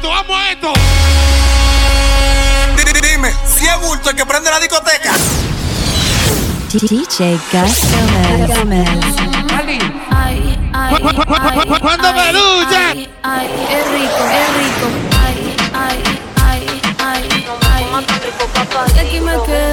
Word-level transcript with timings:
esto, 0.00 0.08
vamos 0.08 0.36
a 0.36 0.52
esto. 0.52 0.72
Dime, 3.02 3.32
si 3.46 3.66
es 3.66 3.80
bulto 3.80 4.10
el 4.10 4.16
que 4.16 4.24
prende 4.24 4.50
la 4.50 4.58
discoteca. 4.58 5.12
DJ 6.72 7.38
¿Cuándo 11.80 12.12
me 12.12 12.32
lucha? 12.32 12.90
Ay, 12.90 13.08
ay, 13.22 13.48
es 13.68 13.84
rico, 13.90 14.22
es 14.30 14.48
rico. 14.56 14.86
Ay, 15.20 15.36
ay, 15.74 15.98
ay, 16.42 16.62
ay, 16.98 17.22
ay. 17.68 17.84
Y 18.94 18.98
aquí 18.98 19.20
me 19.20 19.32
quedo 19.32 19.44
yo. 19.46 19.69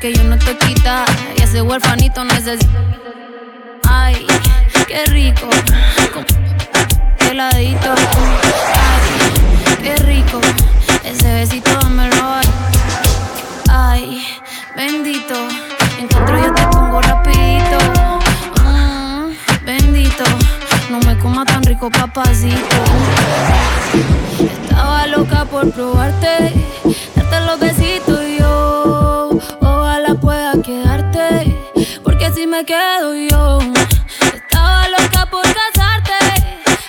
Porque 0.00 0.14
yo 0.14 0.24
no 0.24 0.38
te 0.38 0.56
quita. 0.56 1.04
Y 1.36 1.42
ese 1.42 1.60
huerfanito 1.60 2.24
necesita. 2.24 2.80
Ay, 3.86 4.26
qué 4.88 5.04
rico. 5.06 5.46
Heladito. 7.18 7.92
Ay, 8.88 9.76
qué 9.82 9.96
rico. 9.96 10.40
Ese 11.04 11.34
besito 11.34 11.70
dámelo. 11.82 12.16
Ay, 12.32 12.46
ay, 13.68 14.26
bendito. 14.74 15.34
Encuentro 15.98 16.38
yo 16.38 16.54
te 16.54 16.62
pongo 16.68 17.02
rapidito. 17.02 17.78
Mm, 18.64 19.32
bendito. 19.66 20.24
No 20.90 20.98
me 21.00 21.18
coma 21.18 21.44
tan 21.44 21.62
rico, 21.62 21.90
papacito. 21.90 22.76
Estaba 24.62 25.06
loca 25.08 25.44
por 25.44 25.70
probarte, 25.70 26.54
me 32.60 32.66
quedo 32.66 33.14
yo. 33.14 33.58
Estaba 34.34 34.88
loca 34.88 35.26
por 35.30 35.42
casarte, 35.42 36.12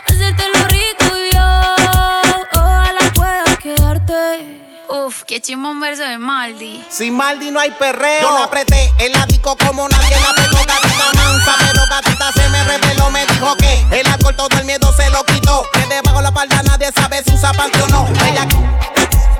hacerte 0.06 0.44
lo 0.54 0.68
rico 0.68 1.18
y 1.18 1.34
yo. 1.34 2.60
Ojalá 2.60 3.00
pueda 3.14 3.56
quedarte. 3.58 4.60
Uf, 4.90 5.24
qué 5.24 5.40
chimón 5.40 5.80
verso 5.80 6.04
de 6.04 6.18
Maldi. 6.18 6.84
Sin 6.90 7.16
Maldi 7.16 7.52
no 7.52 7.60
hay 7.60 7.72
perreo. 7.72 8.22
Yo 8.22 8.38
la 8.38 8.46
apreté 8.46 8.92
el 9.00 9.14
disco 9.28 9.56
como 9.58 9.88
nadie 9.88 10.18
la 10.20 10.34
pegó 10.34 10.58
gatita 10.58 11.14
mansa, 11.16 11.56
pero 11.60 11.86
gatita 11.90 12.32
se 12.34 12.50
me 12.50 12.64
reveló, 12.66 13.10
me 13.12 13.26
dijo 13.28 13.56
que 13.56 14.00
el 14.00 14.08
alcohol 14.08 14.36
todo 14.36 14.50
el 14.58 14.66
miedo 14.66 14.92
se 14.94 15.10
lo 15.10 15.24
quitó. 15.24 15.64
Que 15.72 15.86
debajo 15.88 16.22
la 16.22 16.34
palda 16.34 16.62
nadie 16.64 16.92
sabe 16.94 17.24
si 17.24 17.34
usa 17.34 17.54
panty 17.54 17.80
o 17.80 17.88
no. 17.88 18.08
Ella, 18.26 18.46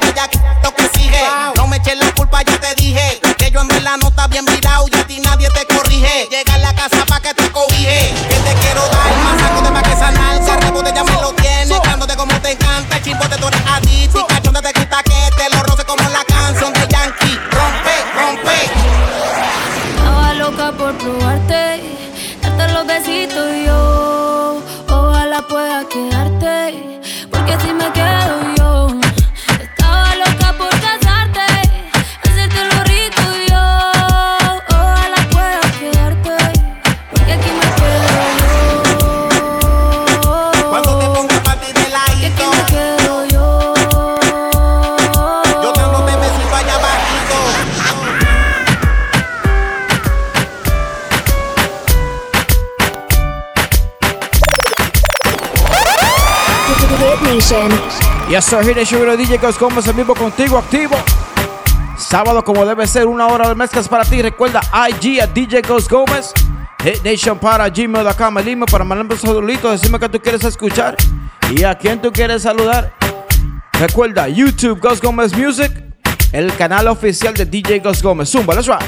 ella, 0.02 0.30
lo 0.64 0.74
que 0.76 0.90
sigue. 0.98 1.22
No 1.58 1.68
me 1.68 1.78
eches 1.78 1.98
la 1.98 2.10
culpa, 2.14 2.42
ya 2.44 2.58
te 2.58 2.74
dije. 2.76 3.20
Que 3.38 3.52
yo 3.52 3.60
en 3.60 3.68
verdad 3.68 3.98
no 3.98 4.08
está 4.08 4.28
bien 4.28 4.46
virado 4.46 4.88
encanta. 13.26 13.32
El 13.32 13.38
chimbote 13.38 13.38
tú 13.38 13.48
eres 13.48 13.61
Nation. 57.52 57.72
Yes, 58.30 58.46
sir, 58.46 58.64
Hit 58.64 58.78
Nation 58.78 59.06
Radio 59.06 59.18
DJ 59.18 59.38
Gus 59.38 59.60
Gómez 59.60 59.86
en 59.88 59.96
vivo 59.96 60.16
contigo, 60.16 60.58
activo. 60.58 60.96
Sábado 61.98 62.44
como 62.44 62.66
debe 62.66 62.88
ser, 62.88 63.08
una 63.08 63.28
hora 63.28 63.50
de 63.50 63.56
mezclas 63.56 63.90
para 63.90 64.06
ti. 64.06 64.22
Recuerda 64.22 64.62
IG 64.90 65.22
a 65.22 65.28
DJ 65.28 65.62
Gus 65.62 65.90
Gómez. 65.90 66.34
Hit 66.82 67.04
Nation 67.04 67.38
para 67.38 67.68
gmail.com, 67.70 68.38
el 68.38 68.48
email 68.48 68.72
para 68.72 68.84
mandarme 68.84 69.14
un 69.14 69.20
saludito, 69.20 69.70
decirme 69.70 70.00
que 70.00 70.10
tú 70.10 70.20
quieres 70.20 70.44
escuchar 70.44 70.96
y 71.52 71.64
a 71.64 71.76
quién 71.76 72.02
tú 72.02 72.12
quieres 72.12 72.44
saludar. 72.44 72.94
Recuerda 73.74 74.28
YouTube 74.30 74.80
Gus 74.80 75.02
Gómez 75.02 75.36
Music, 75.36 75.72
el 76.32 76.56
canal 76.56 76.88
oficial 76.88 77.34
de 77.34 77.46
DJ 77.46 77.80
Gus 77.80 78.02
Gómez. 78.02 78.30
Zumba, 78.30 78.56
let's 78.56 78.68
rock. 78.68 78.82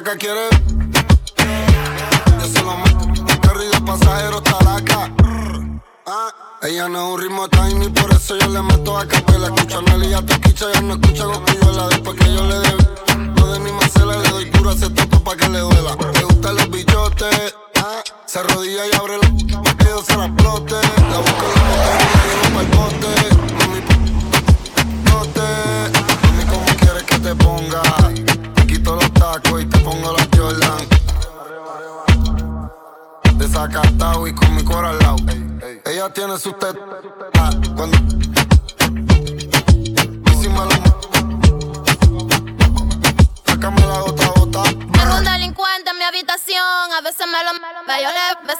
flaca 0.00 0.16
quiere 0.16 0.49
Sácame 43.46 43.80
la. 43.80 44.04
Tengo 44.92 45.16
un 45.18 45.24
delincuente 45.24 45.90
en 45.90 45.98
mi 45.98 46.04
habitación. 46.04 46.92
A 46.92 47.00
veces 47.02 47.26
me 47.26 47.44
lo, 47.44 47.52
me 47.54 47.72
lo, 47.72 47.82
me 47.84 48.52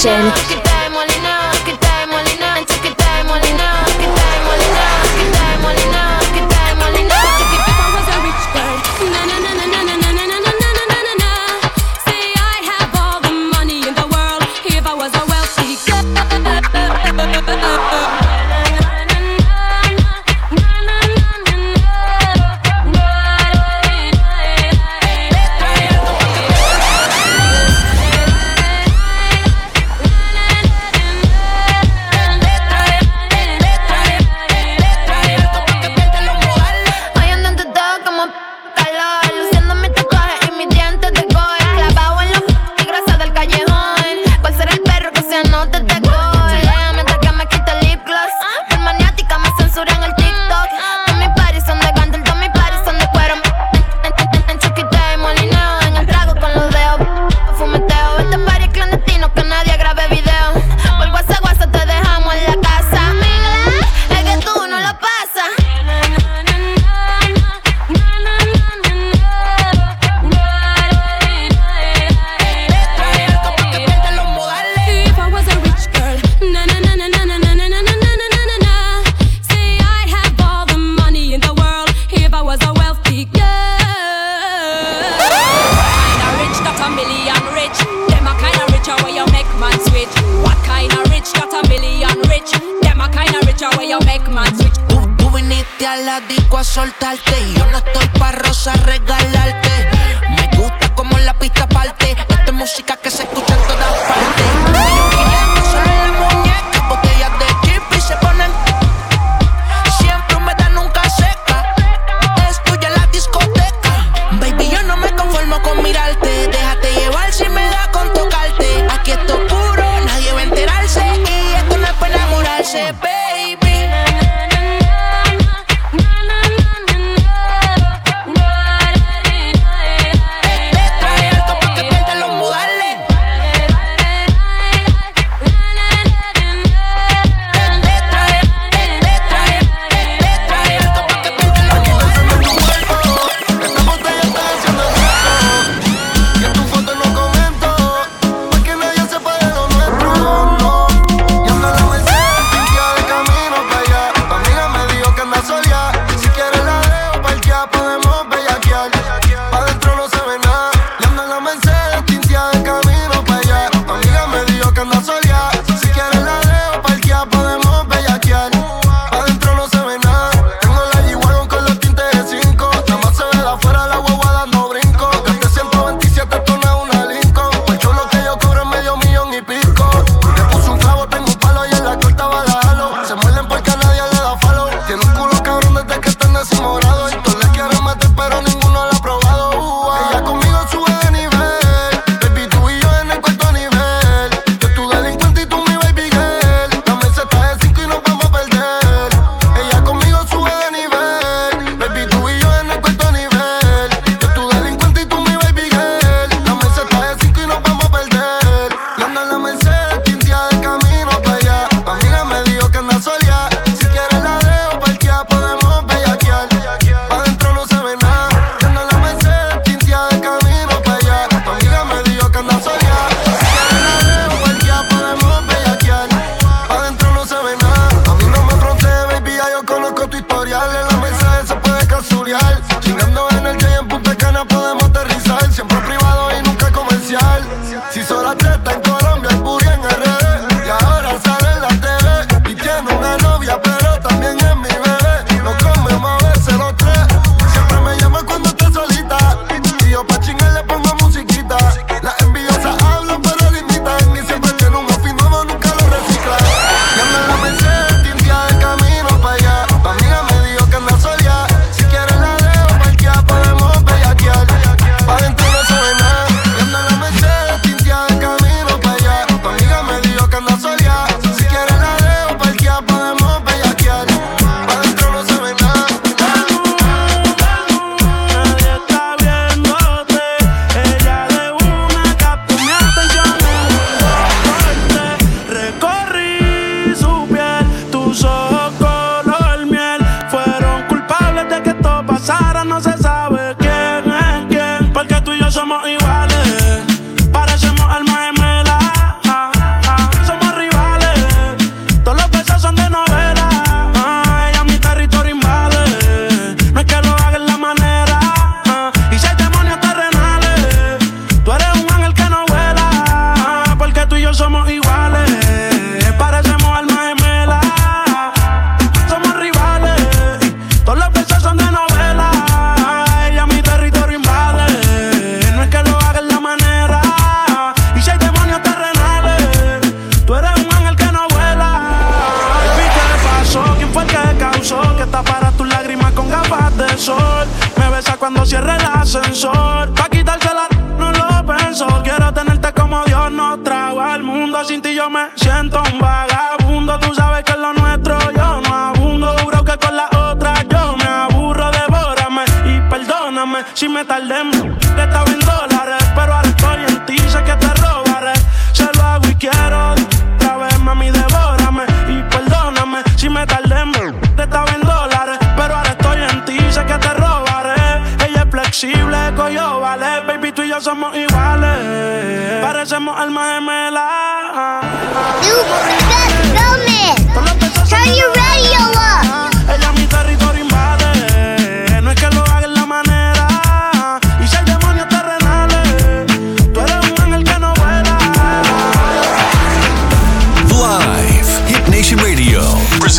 station. 0.00 0.59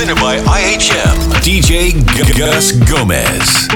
Presented 0.01 0.19
by 0.19 0.37
IHM, 0.37 1.13
DJ 1.43 1.93
Gus 2.35 2.71
Gomez. 2.89 3.70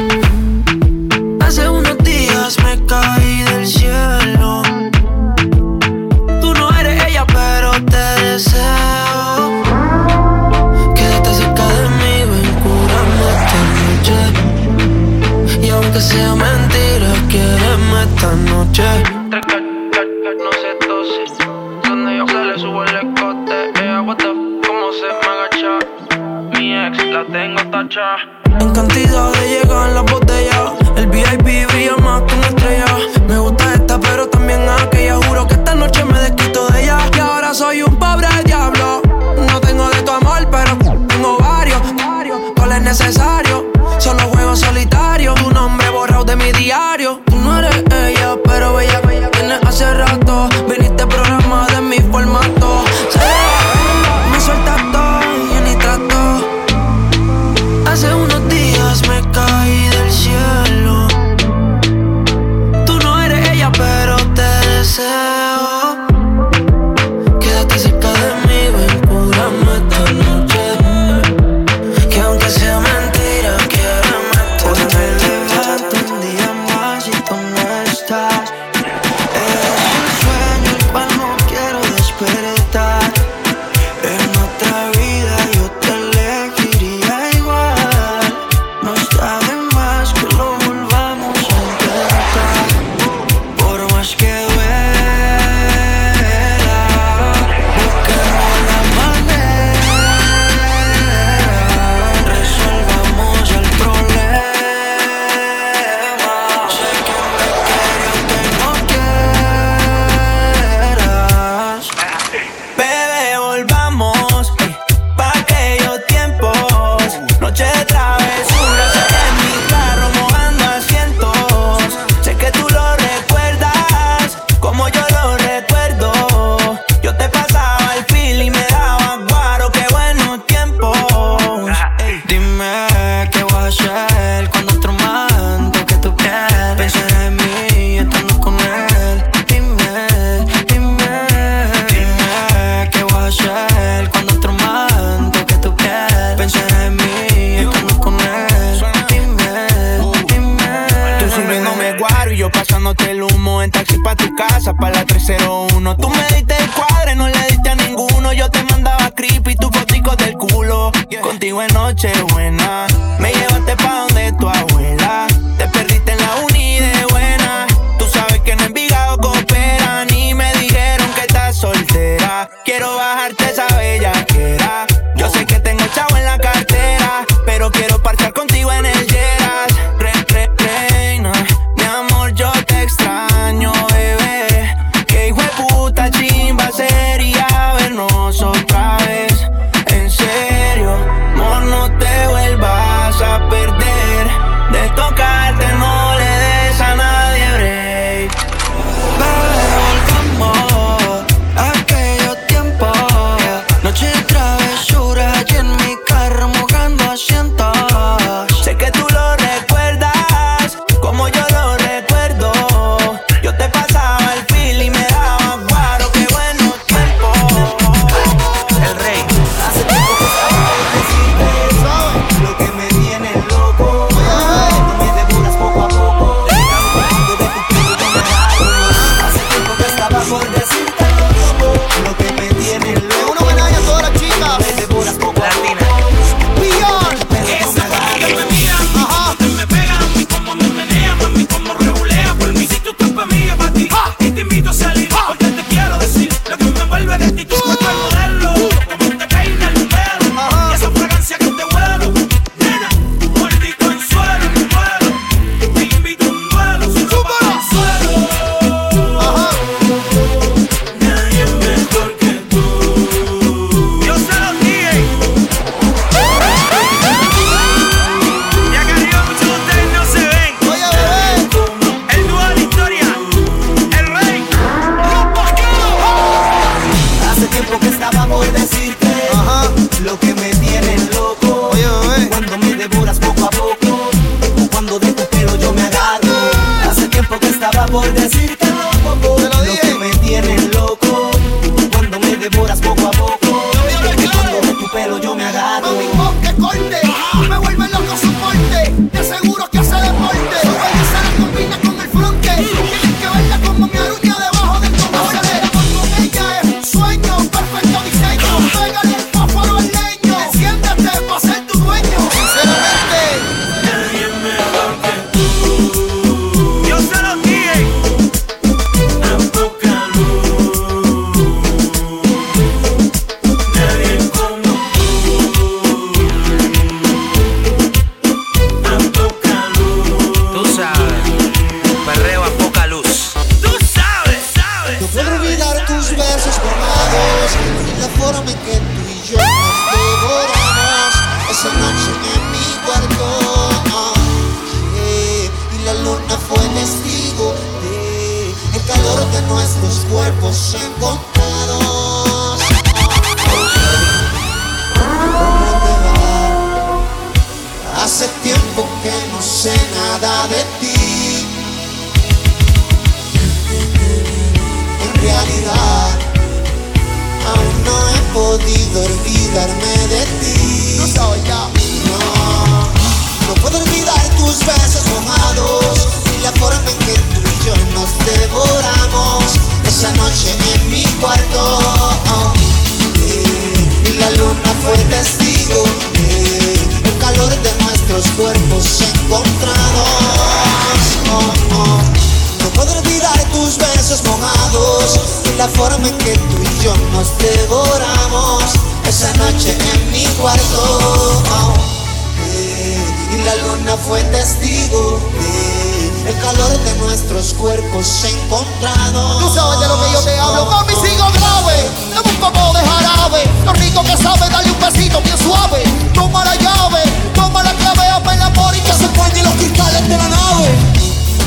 Tú 409.12 409.54
sabes 409.54 409.80
de 409.80 409.88
lo 409.88 410.02
que 410.02 410.12
yo 410.12 410.20
te 410.22 410.40
hablo, 410.40 410.66
mami, 410.66 410.94
sigo 410.94 411.30
grave. 411.32 411.90
Dame 412.14 412.30
un 412.30 412.38
poco 412.38 412.74
de 412.74 412.80
jarabe. 412.80 413.44
Lo 413.64 413.74
rico 413.74 414.02
que 414.04 414.18
sabe, 414.18 414.50
dale 414.50 414.72
un 414.72 414.80
besito 414.80 415.22
bien 415.22 415.38
suave. 415.38 415.84
Toma 416.14 416.44
la 416.44 416.56
llave, 416.56 417.04
toma 417.34 417.62
la 417.62 417.74
clave, 417.74 418.08
abre 418.08 418.36
la 418.38 418.52
por 418.54 418.76
y 418.76 418.82
que 418.82 418.94
se 418.94 419.08
pone 419.10 419.44
los 419.44 419.54
cristales 419.54 420.08
de 420.08 420.18
la 420.18 420.28
nave. 420.30 420.70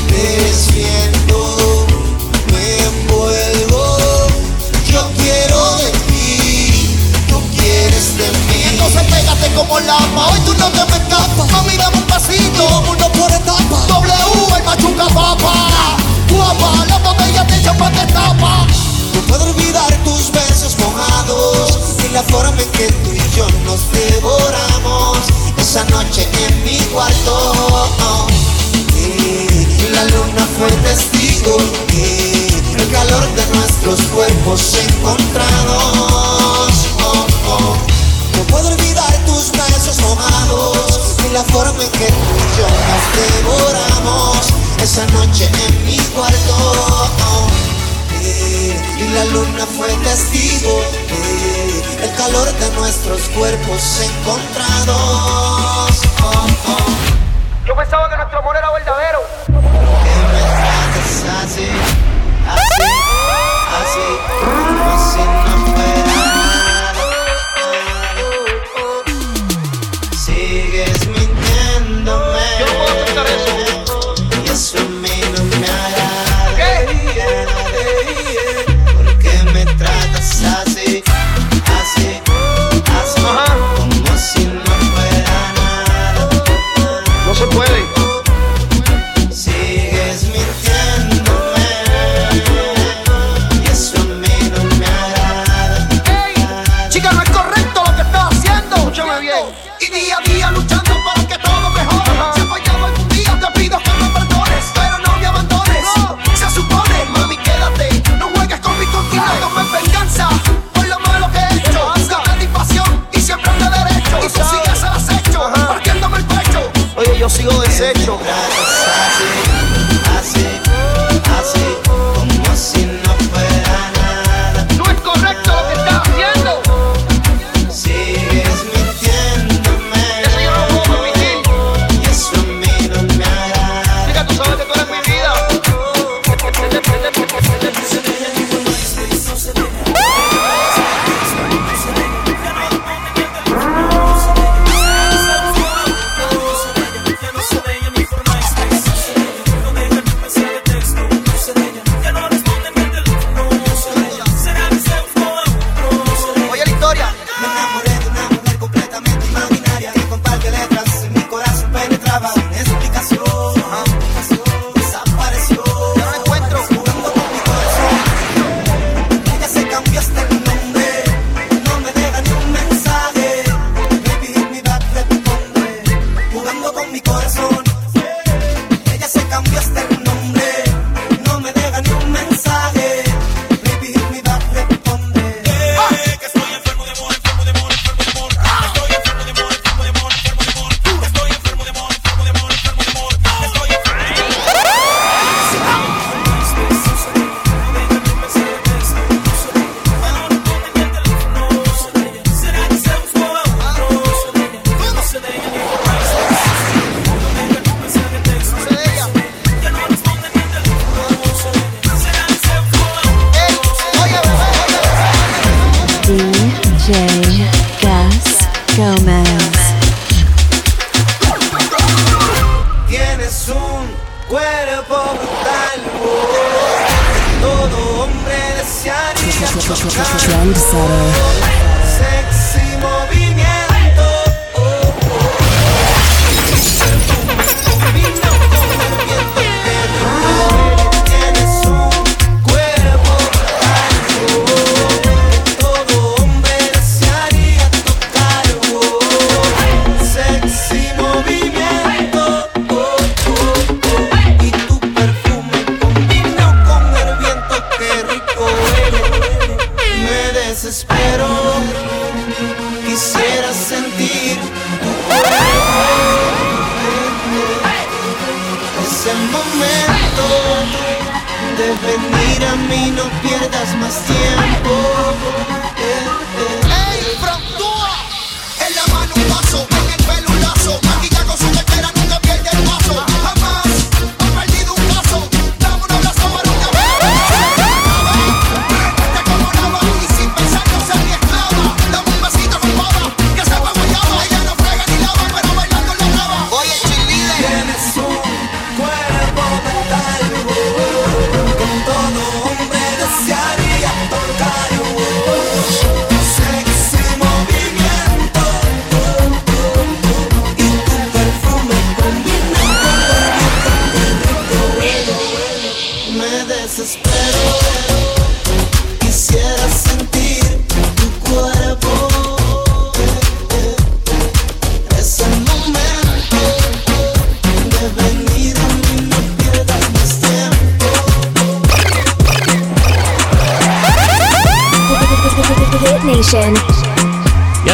Te 0.07 0.53
siento, 0.53 1.85
me 2.51 2.77
envuelvo. 2.77 3.97
Yo 4.89 5.11
quiero 5.17 5.75
de 5.77 5.91
ti, 6.07 6.97
tú 7.27 7.41
quieres 7.57 8.17
de 8.17 8.31
mí. 8.31 8.63
Entonces 8.69 9.03
pégate 9.03 9.53
como 9.53 9.79
lama, 9.81 10.27
hoy 10.31 10.39
tú 10.45 10.53
no 10.53 10.69
te 10.69 10.85
me 10.85 10.97
escapas. 10.97 11.51
Mami, 11.51 11.75
dame 11.75 11.97
un 11.97 12.03
pasito, 12.03 12.83
uno 12.89 13.11
por 13.11 13.31
etapa. 13.31 13.85
W, 13.87 14.57
el 14.57 14.63
machuca 14.63 15.07
papa. 15.07 15.53
Guapa, 16.29 16.85
la 16.87 16.99
no 17.69 19.21
puedo 19.27 19.43
olvidar 19.45 19.93
tus 20.03 20.31
besos 20.31 20.75
mojados, 20.79 21.97
ni 22.01 22.09
la 22.09 22.23
forma 22.23 22.59
en 22.59 22.69
que 22.71 22.87
tú 23.03 23.11
y 23.11 23.35
yo 23.35 23.47
nos 23.63 23.91
devoramos 23.91 25.19
esa 25.55 25.83
noche 25.85 26.27
en 26.47 26.63
mi 26.63 26.79
cuarto. 26.91 28.27
Y 28.95 29.87
la 29.91 30.03
luna 30.05 30.47
fue 30.57 30.67
testigo 30.81 31.57
y 31.93 32.47
el 32.75 32.89
calor 32.91 33.27
de 33.35 33.45
nuestros 33.55 34.01
cuerpos 34.15 34.73
encontrados. 34.89 36.73
No 38.35 38.43
puedo 38.47 38.69
olvidar 38.69 39.25
tus 39.27 39.51
besos 39.51 39.99
mojados, 40.01 41.17
ni 41.23 41.29
la 41.29 41.43
forma 41.43 41.83
en 41.83 41.91
que 41.91 42.07
tú 42.07 42.33
y 42.35 42.57
yo 42.57 42.67
nos 42.89 43.03
devoramos 43.15 44.68
esa 44.81 45.05
noche 45.07 45.49
en 45.67 45.85
mi 45.85 45.97
cuarto. 46.15 47.49
Eh, 48.21 48.79
y 48.99 49.07
la 49.13 49.25
luna 49.25 49.65
fue 49.65 49.87
testigo, 50.03 50.81
eh, 51.09 51.81
el 52.03 52.13
calor 52.15 52.51
de 52.51 52.69
nuestros 52.71 53.21
cuerpos 53.29 54.01
encontrados. 54.01 56.01
Yo 57.65 57.75
pensaba 57.75 58.09
que 58.09 58.17
nuestro 58.17 58.39
amor 58.39 58.57
era 58.57 58.71
verdadero. 58.71 59.19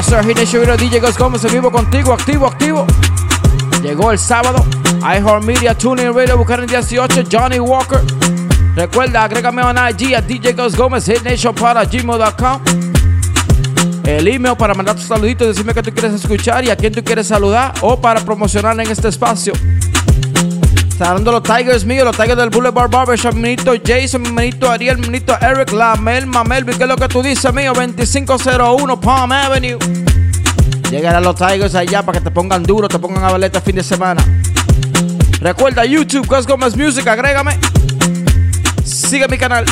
Eso 0.07 0.19
es 0.19 0.53
Hidden 0.53 0.77
DJ 0.77 0.99
Ghost 0.99 1.17
Comics 1.17 1.45
en 1.45 1.53
vivo 1.53 1.71
contigo, 1.71 2.13
activo, 2.13 2.45
activo. 2.45 2.85
Llegó 3.81 4.11
el 4.11 4.19
sábado. 4.19 4.63
iHeartMedia, 4.99 5.75
TuneIn 5.75 6.13
Radio, 6.13 6.37
buscar 6.37 6.59
en 6.59 6.67
18, 6.67 7.23
Johnny 7.31 7.59
Walker. 7.59 8.01
Recuerda, 8.75 9.23
agrégame 9.23 9.63
a 9.63 9.89
IG 9.89 10.13
a 10.15 10.21
DJ 10.21 10.53
Ghost 10.53 10.77
Gómez, 10.77 11.07
hitnation 11.09 11.55
para 11.55 11.83
gmail.com. 11.85 12.61
El 14.03 14.27
email 14.27 14.55
para 14.55 14.75
mandar 14.75 14.95
tus 14.95 15.05
saluditos, 15.05 15.47
decirme 15.47 15.73
que 15.73 15.81
tú 15.81 15.91
quieres 15.91 16.13
escuchar 16.13 16.63
y 16.63 16.69
a 16.69 16.75
quién 16.75 16.93
tú 16.93 17.03
quieres 17.03 17.25
saludar 17.25 17.73
o 17.81 17.99
para 17.99 18.19
promocionar 18.23 18.79
en 18.79 18.91
este 18.91 19.07
espacio. 19.07 19.53
Saludando 20.97 21.34
los 21.34 21.43
Tigers 21.43 21.84
míos, 21.84 22.05
los 22.05 22.15
Tigers 22.15 22.38
del 22.38 22.49
Boulevard 22.49 22.89
Barbershop, 22.89 23.34
Minito 23.34 23.73
Jason, 23.86 24.34
Minito 24.34 24.71
Ariel, 24.71 24.97
Minito 24.97 25.38
Eric, 25.41 25.73
la 25.73 25.97
Melma, 25.97 26.45
Melvin, 26.45 26.77
¿qué 26.77 26.84
es 26.84 26.89
lo 26.89 26.95
que 26.95 27.10
tú 27.10 27.21
dices, 27.21 27.53
mío? 27.53 27.73
2501 27.73 29.01
Palm 29.01 29.31
Avenue. 29.34 29.77
Llegarán 30.89 31.23
los 31.23 31.36
Tigers 31.36 31.75
allá 31.75 32.01
para 32.01 32.19
que 32.19 32.23
te 32.23 32.31
pongan 32.31 32.63
duro, 32.63 32.88
te 32.88 32.97
pongan 32.97 33.25
a 33.25 33.31
valer 33.34 33.47
este 33.47 33.60
fin 33.60 33.75
de 33.75 33.84
semana. 33.84 34.23
Recuerda 35.41 35.84
YouTube, 35.84 36.25
Cos 36.27 36.47
Gómez 36.47 36.77
Music, 36.77 37.05
agrégame. 37.05 37.60
Sigue 38.86 39.27
mi 39.27 39.38
canal. 39.38 39.65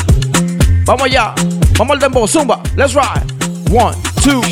Vamos 0.84 1.04
allá. 1.04 1.34
Vamos 1.78 1.94
al 1.94 2.00
dembow, 2.00 2.28
zumba. 2.28 2.60
Let's 2.76 2.94
ride. 2.94 3.24
One, 3.72 3.96
two. 4.22 4.42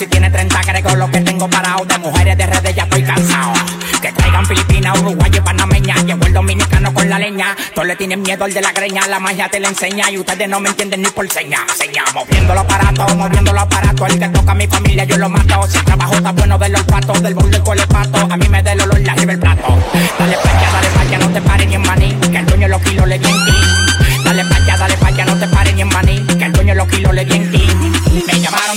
si 0.00 0.06
tiene 0.06 0.30
30 0.30 0.60
que 0.62 0.96
lo 0.96 1.10
que 1.10 1.20
tengo 1.20 1.46
parado. 1.50 1.84
De 1.84 1.98
mujeres 1.98 2.38
de 2.38 2.46
redes 2.46 2.74
ya 2.74 2.84
estoy 2.84 3.02
cansado. 3.02 3.52
Que 4.00 4.10
traigan 4.12 4.46
Filipinas, 4.46 4.98
Uruguay 4.98 5.30
y 5.34 5.40
Panameña. 5.40 5.94
Llegó 6.06 6.24
el 6.24 6.32
dominicano 6.32 6.94
con 6.94 7.10
la 7.10 7.18
leña. 7.18 7.54
Todos 7.74 7.86
le 7.86 7.96
tienen 7.96 8.22
miedo 8.22 8.44
al 8.46 8.54
de 8.54 8.62
la 8.62 8.72
greña. 8.72 9.06
La 9.08 9.20
magia 9.20 9.50
te 9.50 9.60
la 9.60 9.68
enseña 9.68 10.10
y 10.10 10.16
ustedes 10.16 10.48
no 10.48 10.58
me 10.58 10.70
entienden 10.70 11.02
ni 11.02 11.10
por 11.10 11.30
seña. 11.30 11.58
Seña, 11.76 12.02
moviendo 12.14 12.54
los 12.54 12.64
aparatos, 12.64 13.14
moviendo 13.14 13.52
los 13.52 13.62
aparatos. 13.62 14.08
El 14.08 14.18
que 14.18 14.28
toca 14.30 14.52
a 14.52 14.54
mi 14.54 14.66
familia 14.66 15.04
yo 15.04 15.18
lo 15.18 15.28
mato. 15.28 15.68
Si 15.68 15.76
el 15.76 15.84
trabajo 15.84 16.14
está 16.14 16.32
bueno 16.32 16.56
del 16.56 16.76
olfato, 16.76 17.12
del 17.20 17.34
burro 17.34 17.56
el 17.56 17.62
colepato. 17.62 18.18
A 18.30 18.36
mí 18.38 18.48
me 18.48 18.62
da 18.62 18.72
el 18.72 18.80
olor 18.80 19.00
la 19.00 19.12
arriba 19.12 19.32
el 19.32 19.38
plato. 19.38 19.78
Dale 20.18 20.36
paya, 20.42 20.70
dale 20.72 20.88
paya, 20.94 21.18
no 21.18 21.28
te 21.28 21.42
pares 21.42 21.66
ni 21.66 21.74
en 21.74 21.82
maní. 21.82 22.14
Que 22.14 22.38
el 22.38 22.46
dueño 22.46 22.68
los 22.68 22.80
kilos 22.80 23.06
le 23.06 23.18
bien 23.18 23.36
Dale 24.24 24.44
paya, 24.46 24.76
dale 24.78 24.96
paya, 24.96 25.24
no 25.26 25.36
te 25.36 25.46
pares 25.48 25.74
ni 25.74 25.82
en 25.82 25.88
maní. 25.88 26.24
Que 26.38 26.44
el 26.44 26.52
dueño 26.52 26.74
los 26.74 26.88
kilos 26.88 27.12
le 27.12 27.24
bien 27.26 27.49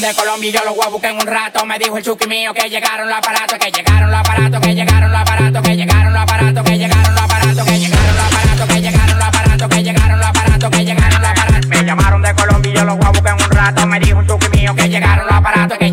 de 0.03 0.13
Colombia 0.15 0.51
yo 0.51 0.59
los 0.65 0.75
voy 0.75 0.85
a 0.85 0.89
buscar 0.89 1.11
en 1.11 1.17
un 1.17 1.27
rato. 1.27 1.65
Me 1.65 1.79
dijo 1.79 1.97
el 1.97 2.03
chuki 2.03 2.27
mío 2.27 2.53
que 2.53 2.69
llegaron 2.69 3.07
los 3.07 3.17
aparatos, 3.17 3.57
que 3.57 3.71
llegaron 3.71 4.11
los 4.11 4.19
aparatos, 4.19 4.59
que 4.59 4.75
llegaron 4.75 5.09
los 5.09 5.21
aparatos, 5.21 5.61
que 5.61 5.75
llegaron 5.77 6.13
los 6.13 6.21
aparatos, 6.21 6.63
que 6.63 6.77
llegaron 6.77 7.15
los 7.15 7.23
aparatos, 7.23 7.65
que 7.65 7.77
llegaron 7.79 8.15
los 8.15 8.25
aparatos, 8.25 8.67
que 8.67 8.81
llegaron 8.81 9.17
los 9.17 9.27
aparatos, 9.27 9.69
que 9.69 9.83
llegaron 9.83 10.19
los 10.19 10.27
aparatos, 10.27 10.69
que 10.71 10.85
llegaron 10.85 11.21
los 11.21 11.29
aparatos. 11.29 11.67
Me 11.67 11.83
llamaron 11.85 12.21
de 12.21 12.35
Colombia 12.35 12.73
yo 12.73 12.83
los 12.83 12.97
voy 12.97 13.07
a 13.07 13.29
en 13.29 13.43
un 13.45 13.49
rato. 13.49 13.87
Me 13.87 13.99
dijo 14.01 14.19
el 14.19 14.27
chuki 14.27 14.49
mío 14.57 14.75
que 14.75 14.89
llegaron 14.89 15.25
los 15.25 15.35
aparatos, 15.35 15.77
que 15.77 15.91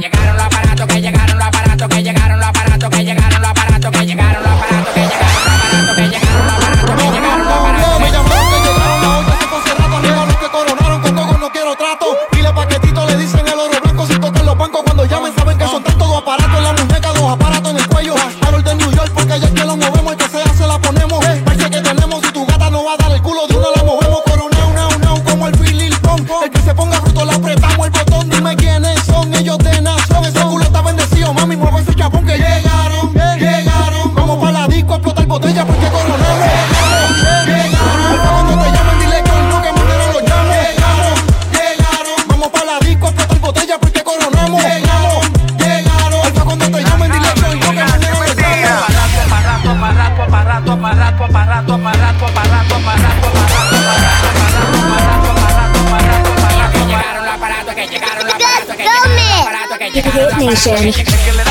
Nation. 60.50 61.49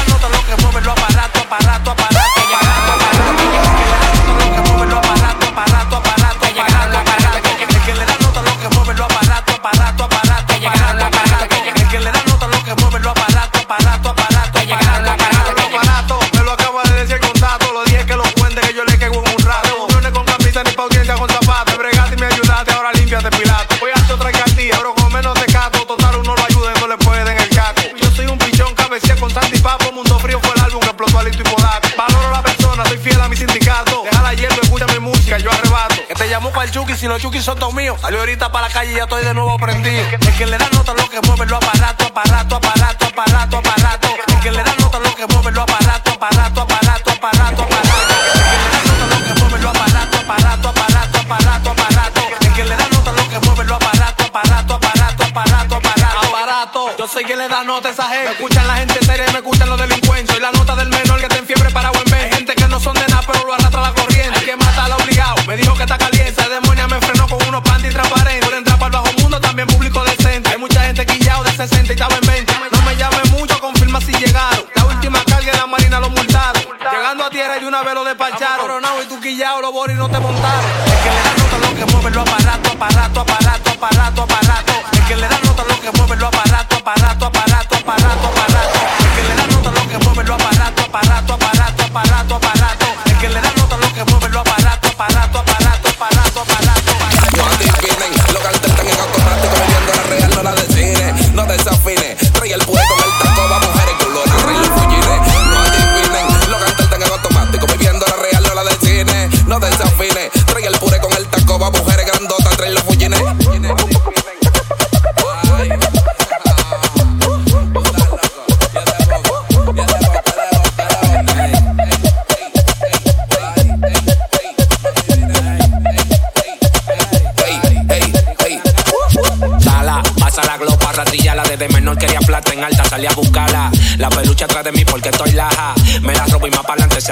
Si 36.99 37.07
los 37.07 37.21
Chucky 37.21 37.41
son 37.41 37.57
todos 37.57 37.73
míos. 37.73 37.97
Salió 38.01 38.19
ahorita 38.19 38.51
para 38.51 38.67
la 38.67 38.73
calle 38.73 38.91
y 38.91 38.95
ya 38.95 39.03
estoy 39.03 39.23
de 39.23 39.33
nuevo 39.33 39.57
prendido. 39.57 40.03
El 40.19 40.37
que 40.37 40.45
le 40.45 40.57
da 40.57 40.69
nota 40.73 40.93
lo 40.93 41.09
que 41.09 41.21
mueve 41.21 41.45
lo 41.45 41.55
aparato, 41.55 42.05
aparato, 42.05 42.55
aparato, 42.57 43.05
aparato, 43.05 43.57
aparato. 43.57 44.07
El 44.27 44.39
que 44.41 44.51
le 44.51 44.63
da 44.63 44.75
nota 44.79 44.99
lo 44.99 45.15
que 45.15 45.25
mueve 45.27 45.51
lo 45.51 45.61
aparato, 45.61 46.11
aparato, 46.11 46.61
aparato, 46.61 47.11
aparato, 47.11 47.63
aparato. 47.63 47.63
El 47.63 48.43
que 48.43 48.65
le 48.65 48.69
da 48.69 48.83
nota 48.83 49.15
lo 49.15 49.23
que 49.25 49.39
mueve 49.39 49.59
lo 49.59 49.69
aparato, 49.69 50.17
aparato, 50.19 50.69
aparato, 50.69 51.19
aparato, 51.19 51.69
aparato. 51.71 51.89
Le 52.59 52.75
da 52.75 52.87
nota 52.91 53.11
lo 53.13 53.29
que 53.29 53.39
mueve 53.39 53.63
lo 53.63 53.75
aparato, 53.75 54.23
aparato, 54.25 54.73
aparato, 54.73 55.23
aparato, 55.23 55.75
aparato, 55.75 56.27
aparato. 56.27 56.97
Yo 56.97 57.07
soy 57.07 57.23
quien 57.23 57.37
le 57.39 57.47
da 57.47 57.63
nota 57.63 57.87
a 57.87 57.91
esa 57.91 58.09
gente. 58.09 58.31
Escuchan 58.33 58.67
la 58.67 58.75
gente 58.75 58.88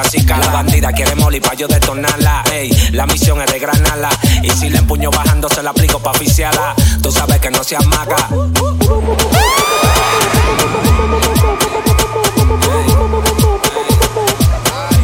se 0.03 0.23
La 0.23 0.37
bandida 0.51 0.91
quiere 0.91 1.15
moli 1.15 1.39
pa' 1.39 1.55
yo 1.55 1.67
detonarla 1.67 2.43
Ey, 2.51 2.69
la 2.91 3.07
misión 3.07 3.41
es 3.41 3.51
desgranarla 3.51 4.09
Y 4.43 4.49
si 4.51 4.69
le 4.69 4.77
empuño 4.77 5.09
bajando 5.09 5.49
se 5.49 5.63
la 5.63 5.71
aplico 5.71 5.99
pa' 5.99 6.11
oficiarla 6.11 6.75
Tú 7.01 7.11
sabes 7.11 7.39
que 7.39 7.49
no 7.49 7.63
seas 7.63 7.85
maga 7.87 8.29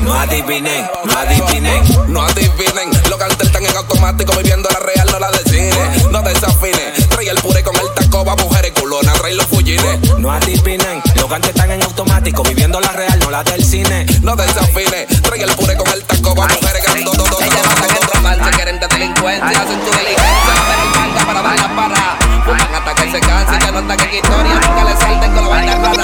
No 0.04 0.14
adivinen, 0.14 0.86
no 1.06 1.18
adivinen 1.18 1.84
No 2.08 2.22
adivinen, 2.22 3.10
lo 3.10 3.18
que 3.18 3.46
están 3.46 3.66
en 3.66 3.76
automático, 3.76 4.34
viviendo 4.38 4.70
la 4.70 4.80
real, 4.80 5.08
no 5.12 5.20
la 5.20 5.32
de 5.32 5.50
cine. 5.50 6.12
No 6.12 6.22
desafine, 6.22 6.94
trae 7.10 7.30
el 7.30 7.38
pure 7.38 7.64
con 7.64 7.76
el 7.76 7.90
taco, 7.96 8.26
va 8.26 8.36
mujeres 8.36 8.72
culona, 8.80 9.14
trae 9.14 9.34
los 9.36 9.46
fullines. 9.48 10.00
No 10.20 10.32
adivinen, 10.32 11.02
los 11.16 11.30
gantes 11.30 11.50
están 11.50 11.72
en 11.72 11.82
automático, 11.84 12.44
viviendo 12.44 12.80
la 12.80 12.92
real, 12.92 13.13
la 13.34 13.44
del 13.44 13.66
cine. 13.66 14.06
No 14.22 14.36
desafine, 14.36 15.08
trae 15.24 15.42
el 15.42 15.50
pure 15.56 15.76
con 15.76 15.88
el 15.92 16.04
taco, 16.04 16.36
va 16.36 16.46
mujeres 16.48 16.84
grandotas. 16.86 17.26
romance, 18.14 18.52
quieren 18.52 18.80
de 18.80 18.88
delincuencia, 18.88 19.60
hacen 19.60 19.80
tu 19.80 19.90
diligencia, 19.90 20.54
manga 20.94 21.26
para 21.26 21.42
dar 21.42 21.56
la 21.56 21.76
parra. 21.76 22.18
Fuman 22.46 22.76
hasta 22.76 22.94
que 22.94 23.12
se 23.12 23.20
cansen, 23.20 23.60
ya 23.60 23.72
no 23.72 23.80
están 23.80 24.00
en 24.02 24.14
historia, 24.14 24.54
nunca 24.54 24.84
le 24.84 24.98
salten 24.98 25.34
con 25.34 25.44
la 25.44 25.50
vaina 25.50 25.76
rara. 25.80 26.04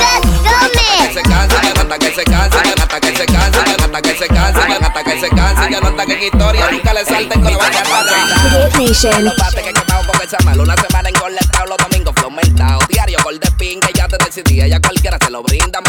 Hasta 0.60 1.06
que 1.06 1.14
se 1.14 1.22
cansen, 1.22 1.62
ya 1.62 1.74
no 1.76 1.82
hasta 1.82 2.00
que 2.00 2.16
se 2.16 2.24
cansen, 2.24 2.64
ya 2.64 2.76
no 2.76 2.84
hasta 2.84 3.00
que 3.00 3.16
se 3.16 3.26
cansen, 3.26 3.66
ya 3.68 3.78
no 3.78 3.86
hasta 3.86 4.02
que 4.02 4.18
se 4.18 4.28
cansen, 4.28 4.68
ya 4.68 4.80
no 4.80 4.88
hasta 4.88 5.04
que 5.04 5.20
se 5.22 5.30
cansen, 5.30 5.72
ya 5.72 5.80
no 5.82 5.90
están 5.90 6.12
en 6.12 6.24
historia, 6.24 6.72
nunca 6.72 6.94
le 6.96 7.06
salten 7.06 7.42
con 7.44 7.52
la 7.52 7.58
vaina 7.60 7.84
rara. 7.84 8.10
Hit 8.50 8.90
Nation. 8.90 9.60
Que 9.60 10.60
Una 10.60 10.76
semana 10.76 11.10
engoletado, 11.10 11.66
los 11.66 11.78
domingos 11.78 12.14
flow 12.16 12.30
mentado 12.30 12.80
Diario 12.88 13.18
gol 13.24 13.40
de 13.40 13.50
pin 13.52 13.80
que 13.80 13.92
ya 13.94 14.08
te 14.08 14.18
decidí 14.24 14.58
Ya 14.70 14.80
cualquiera 14.80 15.18
se 15.18 15.32
lo 15.32 15.42
brinda 15.42 15.82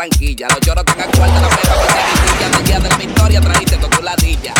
Barranquilla. 0.00 0.48
Los 0.48 0.60
lloros 0.60 0.82
están 0.86 1.00
a 1.02 1.12
cuarta, 1.12 1.40
la 1.42 1.48
pega 1.50 1.74
que 1.74 2.38
se 2.38 2.58
El 2.58 2.64
día 2.64 2.80
de 2.80 2.88
la 2.88 2.96
victoria 2.96 3.40
trajiste 3.42 3.76
tu 3.76 4.02
ladilla. 4.02 4.54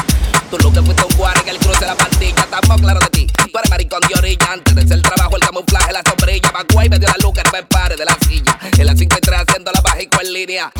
Tú 0.50 0.58
lo 0.58 0.70
que 0.70 0.82
fuiste 0.82 1.02
un 1.02 1.16
guardia 1.16 1.42
en 1.42 1.48
el 1.48 1.58
cruce 1.58 1.80
de 1.80 1.86
la 1.86 1.94
pastilla 1.94 2.42
Estamos 2.42 2.78
claro 2.78 3.00
de 3.00 3.06
ti. 3.06 3.26
Tú 3.26 3.58
eres 3.58 3.70
maricón 3.70 4.00
de 4.00 4.18
orilla 4.18 4.52
Antes 4.52 4.74
de 4.74 4.94
el 4.94 5.00
trabajo, 5.00 5.36
el 5.36 5.42
camuflaje, 5.42 5.92
la 5.92 6.02
sombrilla. 6.06 6.50
Bacuay 6.52 6.90
me 6.90 6.98
dio 6.98 7.08
la 7.08 7.14
luz 7.22 7.32
que 7.32 7.42
no 7.42 7.52
me 7.52 7.62
pare 7.62 7.96
de 7.96 8.04
la 8.04 8.18
silla. 8.28 8.58
En 8.76 8.86
la 8.86 8.94
5 8.94 9.16
y 9.16 9.20
3 9.20 9.40
haciendo 9.40 9.72
la 9.72 9.80
bajico 9.80 10.20
en 10.20 10.32
línea. 10.34 10.72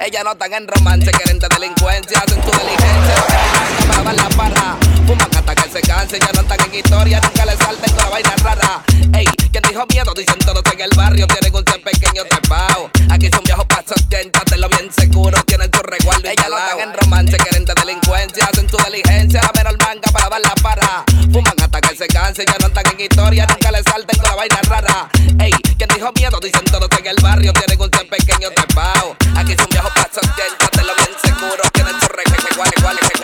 Ellas 0.00 0.24
no 0.24 0.32
están 0.32 0.54
en 0.54 0.66
romance 0.66 1.10
Quieren 1.10 1.38
de 1.38 1.48
delincuencia. 1.48 2.18
Hacen 2.20 2.40
tu 2.40 2.50
diligencia. 2.52 4.02
Dar 4.02 4.14
la 4.14 4.28
parra 4.30 4.76
Fuman 5.06 5.28
hasta 5.36 5.54
que 5.54 5.68
se 5.68 5.82
cansen. 5.82 6.20
Ya 6.20 6.32
no 6.32 6.40
están 6.40 6.58
en 6.70 6.74
historia 6.74 7.20
Nunca 7.20 7.44
les 7.44 7.58
salten 7.58 7.92
con 7.92 8.04
la 8.04 8.08
vaina 8.08 8.34
rara 8.42 8.82
Ey, 9.14 9.26
¿quién 9.52 9.62
dijo 9.68 9.84
miedo? 9.90 10.12
Dicen 10.14 10.38
todos 10.38 10.62
en 10.72 10.80
el 10.80 10.90
barrio 10.96 11.26
Tienen 11.26 11.54
un 11.54 11.64
ser 11.64 11.82
pequeño 11.82 12.24
trepao 12.24 12.90
Aquí 13.10 13.28
son 13.30 13.42
viejos 13.44 13.64
pasos 13.66 13.96
Téntatelo 14.08 14.68
bien 14.68 14.90
seguro 14.92 15.42
Tienen 15.44 15.70
su 15.72 15.82
resguardo 15.82 16.28
Ellas 16.28 16.46
no 16.48 16.58
están 16.58 16.80
en 16.80 16.92
romance 16.94 17.36
Quieren 17.36 17.64
de 17.64 17.74
delincuencia 17.74 18.44
Hacen 18.46 18.66
tu 18.66 18.76
diligencia 18.78 19.40
La 19.42 19.52
menor 19.52 19.78
manga 19.78 20.10
para 20.12 20.28
dar 20.28 20.40
la 20.40 20.54
para 20.62 21.04
Fuman 21.32 21.54
hasta 21.60 21.80
que 21.80 21.96
se 21.96 22.06
cansen 22.08 22.46
Ya 22.46 22.56
no 22.60 22.66
están 22.66 22.84
en 22.92 23.00
historia 23.00 23.46
Nunca 23.46 23.70
les 23.70 23.84
salten 23.84 24.18
con 24.18 24.28
la 24.30 24.36
vaina 24.36 24.60
rara 24.68 25.08
Ey, 25.38 25.52
¿quién 25.76 25.88
dijo 25.94 26.10
miedo? 26.16 26.38
Dicen 26.40 26.64
todos 26.64 26.88
en 26.98 27.06
el 27.06 27.16
barrio 27.22 27.52
Tienen 27.52 27.80
un 27.80 27.90
ser 27.90 28.08
pequeño 28.08 28.50
trepao 28.50 29.16
Aquí 29.36 29.54
son 29.56 29.68
viejos 29.70 29.92
pasos 29.94 30.24
Téntatelo 30.36 30.92
bien 30.96 31.10
seguro 31.22 31.62
Tienen 31.72 32.00
su 32.00 32.08
resguardo 32.08 32.48
Igual, 32.52 32.70
igual, 32.78 32.98
igual 33.02 33.16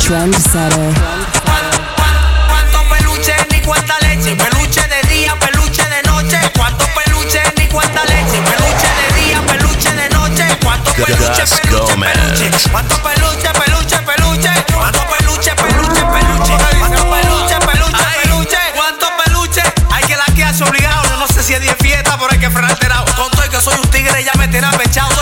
Trendsetter. 0.00 1.39
¿Cuántos 11.00 11.16
peluches, 11.16 11.50
Gus 11.50 11.60
peluche, 11.60 11.92
Gomez. 11.92 12.12
peluche? 12.12 12.70
¿Cuántos 12.70 12.98
peluches, 12.98 13.52
peluche, 13.52 13.98
peluche? 13.98 14.50
¿Cuántos 14.74 15.04
peluches, 15.06 15.54
peluche, 15.54 16.02
peluche? 16.04 16.52
¿Cuántos 16.78 17.04
peluches, 17.04 17.58
peluche, 17.58 18.04
peluche? 18.22 18.58
¿Cuántos 18.74 19.10
peluches? 19.24 19.64
Hay 19.90 20.04
que 20.04 20.16
laquearse 20.16 20.64
obligado. 20.64 21.02
Yo 21.08 21.16
no 21.16 21.26
sé 21.26 21.42
si 21.42 21.54
es 21.54 21.60
10 21.62 21.76
fiesta, 21.80 22.18
pero 22.18 22.32
hay 22.32 22.38
que 22.38 22.50
frenar. 22.50 22.76
Con 23.16 23.30
todo 23.30 23.46
y 23.46 23.48
que 23.48 23.60
soy 23.60 23.78
un 23.78 23.88
tigre, 23.90 24.22
ya 24.24 24.32
me 24.38 24.48
tiene 24.48 24.68
pechado. 24.76 25.19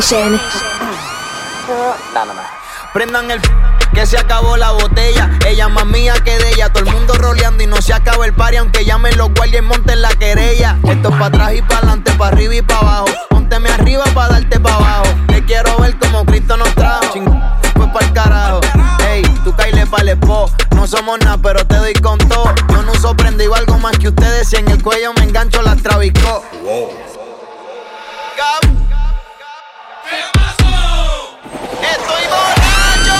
Nation. 0.00 0.40
Prendan 2.94 3.30
el 3.30 3.38
que 3.92 4.06
se 4.06 4.16
acabó 4.16 4.56
la 4.56 4.70
botella. 4.70 5.28
Ella 5.46 5.68
más 5.68 5.84
mía 5.84 6.14
que 6.24 6.38
de 6.38 6.52
ella. 6.52 6.72
Todo 6.72 6.84
el 6.84 6.90
mundo 6.90 7.12
roleando 7.16 7.62
y 7.62 7.66
no 7.66 7.82
se 7.82 7.92
acaba 7.92 8.24
el 8.24 8.32
party. 8.32 8.56
Aunque 8.56 8.86
llamen 8.86 9.18
los 9.18 9.28
guardias 9.34 9.62
y 9.62 9.66
monten 9.66 10.00
la 10.00 10.08
querella. 10.14 10.78
Esto 10.84 11.10
es 11.10 11.14
para 11.16 11.26
atrás 11.26 11.52
y 11.54 11.60
para 11.60 11.76
adelante, 11.80 12.12
para 12.12 12.34
arriba 12.34 12.54
y 12.54 12.62
para 12.62 12.80
abajo. 12.80 13.06
Pónteme 13.28 13.68
arriba 13.68 14.04
para 14.14 14.28
darte 14.32 14.58
para 14.58 14.76
abajo. 14.76 15.04
Te 15.28 15.44
quiero 15.44 15.76
ver 15.76 15.98
como 15.98 16.24
Cristo 16.24 16.56
nos 16.56 16.74
trajo. 16.74 17.12
Ching, 17.12 17.42
fue 17.76 17.86
para 17.88 18.06
el 18.06 18.12
carajo. 18.14 18.60
Ey, 19.06 19.22
tú 19.44 19.54
caile 19.54 19.86
pa' 19.86 19.98
po. 20.26 20.50
No 20.74 20.86
somos 20.86 21.18
nada, 21.18 21.36
pero 21.36 21.66
te 21.66 21.76
doy 21.76 21.92
con 21.92 22.16
todo. 22.16 22.54
Yo 22.70 22.82
no 22.84 22.92
uso 22.92 23.14
prenda 23.14 23.44
y 23.44 23.48
valgo 23.48 23.76
más 23.76 23.98
que 23.98 24.08
ustedes. 24.08 24.48
Si 24.48 24.56
en 24.56 24.66
el 24.70 24.82
cuello 24.82 25.12
me 25.12 25.24
engancho, 25.24 25.60
las 25.60 25.82
trabicó. 25.82 26.42
Gab. 28.38 28.89
Estoy 31.82 32.24
borracho. 32.34 33.18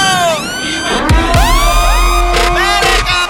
Verga. 2.54 3.20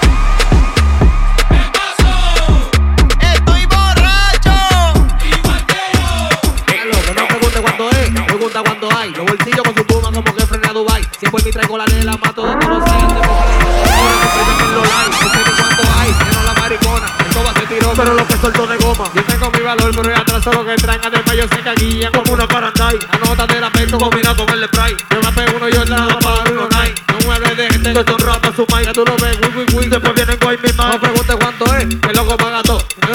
Estoy 3.34 3.62
borracho. 3.66 4.56
Loco, 6.86 7.10
no 7.14 7.22
pregunte 7.28 7.60
cuándo 7.60 7.90
es, 7.90 8.10
pregunta 8.26 8.62
cuándo 8.62 8.88
hay. 8.96 9.10
Los 9.10 9.26
bolsillos 9.26 9.62
con 9.62 9.74
su 9.74 9.84
pluma 9.84 10.10
como 10.10 10.34
que 10.34 10.46
frena 10.46 10.72
Dubai. 10.72 11.02
Si 11.18 11.26
por 11.28 11.44
mi 11.44 11.50
traigo 11.50 11.76
la 11.76 11.84
nela, 11.86 12.16
mato 12.16 12.46
de 12.46 12.54
los 12.66 12.84
pero 17.96 18.14
lo 18.14 18.26
que 18.26 18.36
soltó 18.36 18.66
de 18.66 18.76
goma. 18.78 19.10
Yo 19.14 19.22
tengo 19.24 19.50
mi 19.50 19.60
valor, 19.60 19.90
pero 19.94 20.10
ya 20.10 20.20
atrás 20.20 20.44
solo 20.44 20.64
que 20.64 20.74
traen 20.76 21.00
además 21.04 21.36
yo 21.36 21.48
sé 21.48 21.62
que 21.62 21.68
aquí 21.68 21.86
guían 21.86 22.12
como 22.12 22.32
una 22.32 22.46
parandai. 22.46 22.98
Anota 23.10 23.46
del 23.46 23.64
aspecto 23.64 23.98
combinado 23.98 24.46
con 24.46 24.54
el 24.54 24.64
spray. 24.66 24.96
Yo 25.10 25.20
me 25.20 25.32
pego 25.32 25.56
uno 25.56 25.68
yo 25.68 25.84
nada 25.84 26.18
para 26.18 26.50
uno 26.50 26.68
night. 26.68 27.00
No 27.08 27.28
me 27.28 27.34
hables 27.34 27.56
de 27.56 27.70
gente 27.70 27.92
que 27.92 28.10
son 28.10 28.20
rapas 28.20 28.54
su 28.54 28.62
mic. 28.62 28.84
Ya 28.84 28.92
tú 28.92 29.04
lo 29.04 29.16
ves, 29.16 29.38
uy, 29.42 29.62
uy, 29.62 29.66
uy. 29.74 29.86
Después 29.88 30.14
vienen 30.14 30.38
guay 30.40 30.58
mi 30.62 30.72
man. 30.72 31.00
No 31.02 31.29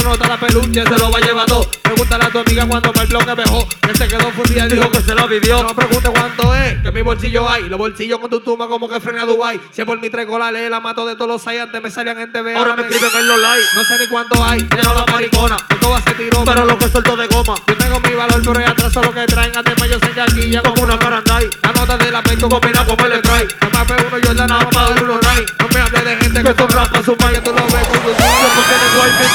nota 0.06 0.28
la 0.28 0.38
peluche, 0.38 0.84
se 0.84 0.98
lo 0.98 1.12
va 1.12 1.18
a 1.18 1.22
llevar 1.22 1.46
todo. 1.46 1.70
Pregúntale 1.82 2.26
a 2.26 2.30
tu 2.30 2.40
amiga 2.40 2.66
cuando 2.68 2.92
bloque 2.92 3.36
mejor. 3.36 3.68
Que 3.82 3.96
se 3.96 4.08
quedó 4.08 4.32
fundida 4.32 4.66
y 4.66 4.70
dijo 4.70 4.90
que 4.92 5.02
se 5.02 5.16
la 5.16 5.26
vivió. 5.28 5.64
No 5.64 5.76
preguntes 5.76 6.12
cuánto 6.12 6.56
es, 6.56 6.82
que 6.82 6.88
en 6.88 6.94
mi 6.94 7.02
bolsillo 7.02 7.50
hay. 7.50 7.70
Los 7.70 7.78
bolsillos 7.78 8.20
con 8.20 8.30
tu 8.30 8.40
tumba 8.40 8.68
como 8.68 8.88
que 8.88 9.00
frena 9.00 9.26
Dubai. 9.26 9.60
Si 9.72 9.82
es 9.82 9.88
por 9.88 10.00
mi 10.00 10.10
traigo 10.10 10.38
la 10.40 10.52
ley, 10.52 10.70
la 10.70 10.80
mato 10.80 11.06
de 11.06 11.16
todos 11.16 11.30
los 11.30 11.48
hay. 11.48 11.58
Antes 11.58 11.82
me 11.82 11.92
salían 11.92 12.20
en 12.20 12.32
TV. 12.32 12.56
Ahora 12.56 12.76
me 12.76 12.84
escriben 12.84 13.10
en 13.16 13.28
los 13.28 13.40
likes. 13.40 13.68
No 13.76 13.84
sé 13.84 14.00
ni 14.00 14.08
cuánto 14.08 14.44
hay. 14.44 14.60
Lleno 14.60 14.94
la 14.94 15.06
maricona. 15.12 15.58
Esto 15.70 15.90
va 15.90 15.98
a 15.98 16.02
ser 16.02 16.18
tirón, 16.18 16.46
pero 16.46 16.66
lo 16.66 16.78
que 16.78 16.88
suelto 16.90 17.16
de 17.16 17.28
goma. 17.28 17.56
Yo 17.68 17.78
tengo 17.78 18.00
mi 18.00 18.14
valor, 18.14 18.42
pero 18.44 18.60
ya 18.60 18.70
atrás 18.72 18.94
solo 18.94 19.14
que 19.14 19.26
traen. 19.26 19.56
Antes 19.56 19.76
yo 19.90 20.00
sé 20.00 20.12
que 20.12 20.22
aquí 20.22 20.50
ya 20.50 20.62
como 20.62 20.84
una 20.84 20.98
parandai. 20.98 21.50
La 21.64 21.72
nota 21.72 21.98
de 21.98 22.12
la 22.12 22.22
pecho 22.24 22.50
combina 22.50 22.86
con 22.86 23.00
el 23.12 23.20
spray. 23.20 23.48
Hace 23.76 24.08
uno 24.08 24.18
yo 24.20 24.34
la 24.34 24.48
nada 24.48 24.70
para 24.70 24.90
dar 24.90 25.04
uno 25.04 25.20
night. 25.22 25.50
No 25.60 25.68
me 25.68 25.80
hables 25.80 26.06
de 26.06 26.16
gente 26.18 26.44
que 26.44 26.54
son 26.56 26.70
rapas 26.70 27.06
su 27.06 27.16
que 27.16 27.42
tú 27.42 27.52
lo 27.52 27.66
ves 27.66 27.88
con 27.88 28.25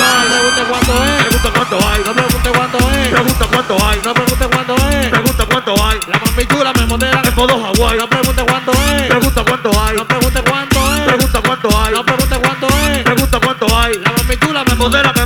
Pregunte 0.01 0.63
cuánto 0.69 1.05
es. 1.05 1.23
Pregunta 1.25 1.51
cuánto 1.55 1.89
hay. 1.89 2.03
No 2.05 2.13
pregunte 2.15 2.51
cuánto 2.51 2.79
es. 2.79 3.09
Pregunta 3.09 3.47
cuánto 3.53 3.87
hay. 3.87 4.01
No 4.05 4.15
pregunte 4.15 4.47
cuánto 4.49 4.75
es. 4.77 5.09
Pregunta 5.11 5.47
cuánto 5.51 5.85
hay. 5.85 5.99
La 6.09 6.19
mami 6.19 6.47
chula 6.47 6.73
me 6.73 6.87
modela 6.87 7.23
en 7.25 7.35
modo 7.35 7.55
Hawaii. 7.67 7.99
No 7.99 8.09
pregunte 8.09 8.43
cuánto 8.49 8.73
es. 8.73 9.09
Pregunta 9.09 9.45
cuánto 9.47 9.83
hay. 9.83 9.97
No 9.97 10.07
pregunte 10.07 10.43
cuánto 10.43 10.95
es. 10.95 11.01
Pregunta 11.07 11.41
cuánto 11.45 11.69
hay. 11.81 11.95
No 11.95 12.05
pregunte 12.05 12.37
cuánto 12.39 12.67
es. 12.67 12.99
Pregunta 13.05 13.41
cuánto 13.41 13.79
hay. 13.79 13.93
La 13.99 14.13
mami 14.13 14.37
chula 14.39 14.65
me 14.65 14.75
Hawaii. 14.75 15.20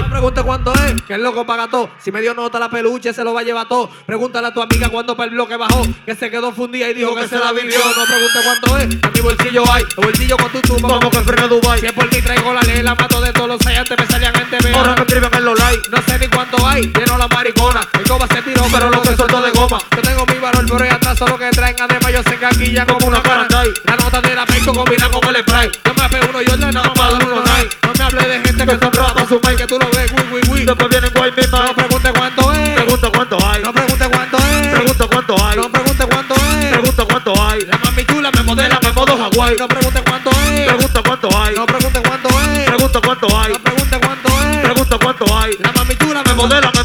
No 0.00 0.08
pregunte 0.08 0.42
cuánto 0.42 0.72
es. 0.74 1.02
Que 1.02 1.14
el 1.14 1.22
loco 1.22 1.44
paga 1.44 1.68
todo. 1.68 1.90
Si 1.98 2.10
me 2.10 2.20
dio 2.20 2.34
nota 2.34 2.58
la 2.58 2.70
peluche 2.70 3.12
se 3.12 3.22
lo 3.22 3.34
va 3.34 3.40
a 3.40 3.42
llevar 3.42 3.68
todo. 3.68 3.90
Pregúntale 4.06 4.48
a 4.48 4.54
tu 4.54 4.62
amiga 4.62 4.88
cuándo 4.88 5.16
para 5.16 5.28
el 5.28 5.34
bloque 5.34 5.56
bajó. 5.56 5.86
Que 6.04 6.14
se 6.14 6.30
quedó 6.30 6.52
fundida 6.52 6.88
y 6.88 6.94
dijo 6.94 7.14
que 7.14 7.28
se 7.28 7.38
la 7.38 7.52
vivió. 7.52 7.78
No 7.78 8.04
pregunte 8.04 8.38
cuánto 8.44 8.78
es. 8.78 8.84
En 8.84 9.12
mi 9.12 9.20
bolsillo 9.20 9.64
hay. 9.70 9.84
El 9.96 10.04
bolsillo 10.04 10.36
con 10.36 10.50
tu 10.52 10.60
tumba 10.62 10.88
como 10.88 11.10
que 11.10 11.20
frena 11.20 11.46
Dubai. 11.46 11.80
Si 11.80 11.86
es 11.86 11.92
por 11.92 12.12
mí 12.12 12.22
traigo 12.22 12.52
la 12.52 12.62
ley, 12.62 12.82
la 12.82 12.94
mato 12.94 13.20
de 13.20 13.32
todos 13.32 13.48
los. 13.48 13.66
Antes 13.66 13.98
me 13.98 14.06
salían 14.06 14.34
en 14.36 14.50
TV. 14.50 14.74
Ahora 14.74 14.94
me 14.94 15.02
escriben 15.02 15.34
en 15.34 15.44
los 15.44 15.58
likes. 15.58 15.90
No 15.90 16.02
sé 16.02 16.18
ni 16.18 16.28
cuánto 16.28 16.66
hay. 16.66 16.92
Lleno 16.92 17.18
la 17.18 17.28
maricona. 17.28 17.80
El 17.94 18.12
va 18.12 18.26
se 18.26 18.42
tiró, 18.42 18.64
pero 18.72 18.90
lo 18.90 19.02
que 19.02 19.16
soltó 19.16 19.40
de 19.40 19.50
goma. 19.50 19.78
Yo 19.96 20.02
tengo 20.02 20.26
mi 20.26 20.38
valor, 20.38 20.64
pero 20.66 20.84
ya 20.84 20.94
atrás 20.94 21.18
solo 21.18 21.38
que 21.38 21.50
traen. 21.50 21.76
Además, 21.80 22.12
yo 22.12 22.22
sé 22.22 22.38
que 22.38 22.46
aquí 22.46 22.72
ya 22.72 22.86
como 22.86 23.06
una 23.06 23.22
parandai. 23.22 23.68
La 23.84 23.96
nota 23.96 24.20
de 24.20 24.34
la 24.34 24.46
pecho 24.46 24.72
combina 24.72 25.08
con 25.10 25.34
el 25.34 25.42
spray. 25.42 25.70
Yo 25.84 25.94
me 25.94 26.02
apego 26.02 26.26
uno, 26.30 26.42
yo 26.42 26.56
le 26.56 26.72
nada 26.72 26.92
dar 26.94 27.26
uno 27.26 27.42
night. 27.42 27.89
Me 28.00 28.06
hable 28.06 28.28
de 28.28 28.40
gente 28.40 28.64
que 28.64 28.78
son 28.78 28.92
rapas 28.94 29.28
su 29.28 29.38
que 29.38 29.66
tú 29.66 29.78
lo 29.78 29.86
ves, 29.90 30.10
uy, 30.10 30.24
uy, 30.32 30.40
uy. 30.48 30.64
Después 30.64 30.88
vienen 30.88 31.10
guay 31.14 31.30
mi 31.36 31.46
man. 31.48 31.66
No 31.66 31.74
pregunte 31.74 32.10
cuánto 32.16 32.52
es. 32.54 32.68
Pregunta 32.70 33.10
cuánto 33.14 33.46
hay. 33.46 33.62
No 33.62 33.72
pregunte 33.74 34.08
cuánto 34.08 34.36
es. 34.38 34.68
Pregunta 34.68 35.06
cuánto 35.06 35.44
hay. 35.44 35.56
No 35.58 35.70
pregunte 35.70 36.06
cuánto 36.06 36.34
es. 36.34 36.70
Pregunta 36.70 37.04
cuánto 37.04 37.42
hay. 37.44 37.60
La 37.66 37.76
mami 37.76 38.04
chula 38.06 38.30
me 38.30 38.42
modela 38.42 38.80
en 38.82 38.94
modo 38.94 39.12
Hawaii. 39.22 39.58
No 39.58 39.68
pregunte 39.68 40.00
cuánto 40.00 40.30
es. 40.30 40.66
Pregunta 40.66 41.02
cuánto 41.06 41.42
hay. 41.42 41.54
No 41.54 41.66
pregunte 41.66 42.00
cuánto 42.00 42.28
es. 42.40 42.64
Pregunta 42.64 43.00
cuánto 43.04 43.38
hay. 43.38 43.52
No 43.52 43.58
pregunte 43.58 44.00
cuánto 44.00 44.28
es. 44.28 44.56
Pregunta 44.56 44.98
cuánto 44.98 45.38
hay. 45.38 45.56
La 45.58 45.72
mami 45.72 45.96
chula 45.96 46.22
me 46.24 46.32
modela 46.32 46.72
en 46.72 46.79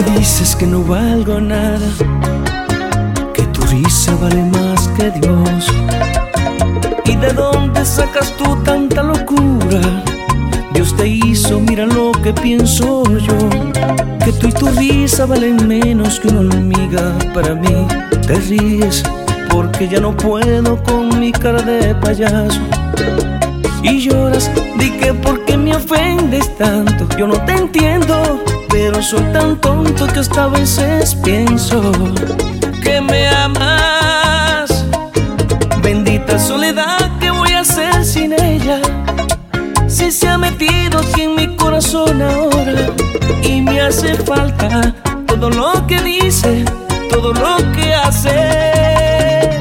Me 0.00 0.18
dices 0.18 0.56
que 0.56 0.66
no 0.66 0.82
valgo 0.82 1.42
nada, 1.42 1.86
que 3.34 3.42
tu 3.52 3.60
risa 3.66 4.14
vale 4.16 4.42
más 4.44 4.88
que 4.96 5.10
Dios. 5.10 5.66
¿Y 7.04 7.16
de 7.16 7.30
dónde 7.34 7.84
sacas 7.84 8.32
tú 8.38 8.56
tanta 8.64 9.02
locura? 9.02 9.80
Dios 10.72 10.96
te 10.96 11.06
hizo, 11.06 11.60
mira 11.60 11.84
lo 11.84 12.12
que 12.12 12.32
pienso 12.32 13.02
yo. 13.04 13.50
Que 14.24 14.32
tú 14.32 14.48
y 14.48 14.52
tu 14.52 14.68
risa 14.68 15.26
valen 15.26 15.68
menos 15.68 16.18
que 16.18 16.28
una 16.28 16.48
hormiga 16.48 17.12
para 17.34 17.54
mí. 17.54 17.86
Te 18.26 18.36
ríes 18.36 19.02
porque 19.50 19.86
ya 19.86 20.00
no 20.00 20.16
puedo 20.16 20.82
con 20.82 21.20
mi 21.20 21.30
cara 21.30 21.60
de 21.60 21.94
payaso. 21.96 22.60
Y 23.82 24.00
lloras, 24.00 24.50
di 24.78 24.92
que 24.92 25.12
porque 25.12 25.58
me 25.58 25.76
ofendes 25.76 26.56
tanto. 26.56 27.06
Yo 27.18 27.26
no 27.26 27.38
te 27.44 27.52
entiendo, 27.52 28.40
pero 28.70 29.02
soy 29.02 29.22
tan 29.32 29.60
tonto 29.60 30.06
que 30.06 30.20
hasta 30.20 30.44
a 30.44 30.48
veces 30.48 31.14
pienso 31.16 31.92
que 32.82 33.00
me 33.00 33.28
amas. 33.28 34.86
Bendita 35.82 36.38
soledad, 36.38 37.10
¿qué 37.18 37.30
voy 37.30 37.52
a 37.52 37.60
hacer 37.60 38.04
sin 38.04 38.32
ella? 38.32 38.80
Si 39.88 40.12
se 40.12 40.28
ha 40.28 40.38
metido 40.38 41.00
aquí 41.00 41.22
en 41.22 41.34
mi 41.34 41.56
corazón 41.56 42.22
ahora 42.22 42.74
y 43.42 43.60
me 43.60 43.80
hace 43.80 44.14
falta 44.14 44.94
todo 45.26 45.50
lo 45.50 45.86
que 45.86 46.00
dice, 46.02 46.64
todo 47.10 47.32
lo 47.32 47.56
que 47.72 47.94
hace. 47.94 49.60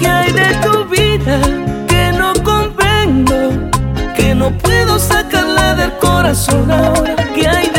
¿Qué 0.00 0.06
hay 0.08 0.32
de 0.32 0.48
tu 0.64 0.84
vida 0.86 1.38
que 1.86 2.12
no 2.12 2.32
comprendo? 2.42 3.34
Que 4.16 4.34
no 4.34 4.50
puedo 4.58 4.98
sacarla 4.98 5.74
del 5.76 5.92
corazón 5.98 6.70
ahora. 6.70 7.14
¿Qué 7.34 7.46
hay 7.46 7.73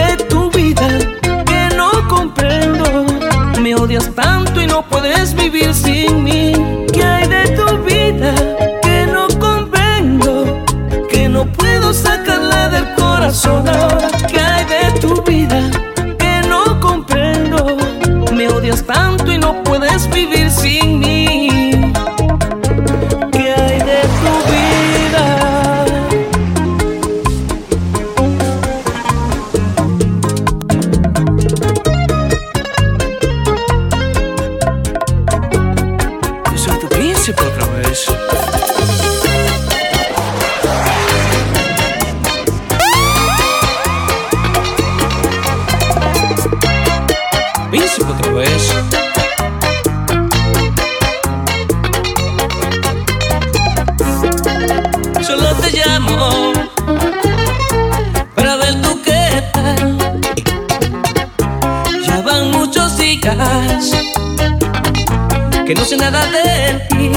que 65.65 65.73
no 65.73 65.85
sé 65.85 65.97
nada 65.97 66.25
de 66.27 66.79
ti. 66.89 67.11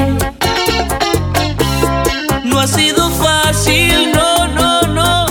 No 2.45 2.61
ha 2.61 2.67
sido 2.67 3.11
fácil, 3.11 4.13
no, 4.13 4.47
no, 4.49 4.83
no. 4.83 5.27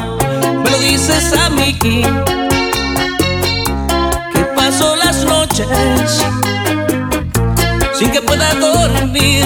Me 0.63 0.69
lo 0.69 0.79
dices 0.79 1.33
a 1.33 1.49
mí 1.49 1.73
que 1.79 2.05
paso 4.55 4.95
las 4.97 5.23
noches 5.23 5.67
sin 7.93 8.11
que 8.11 8.21
pueda 8.21 8.53
dormir. 8.55 9.45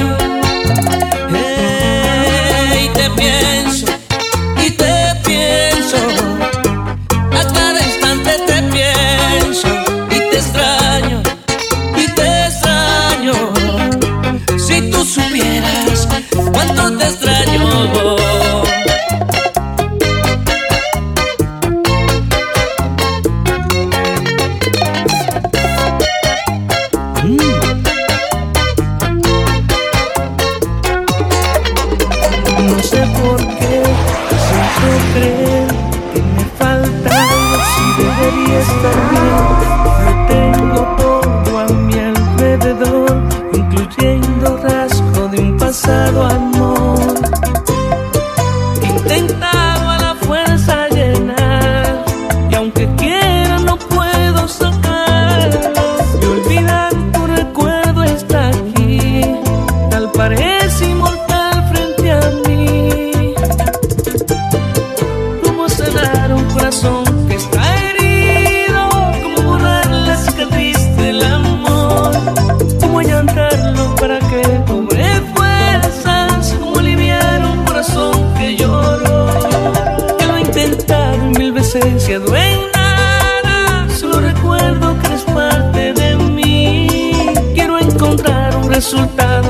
resultado. 88.91 89.40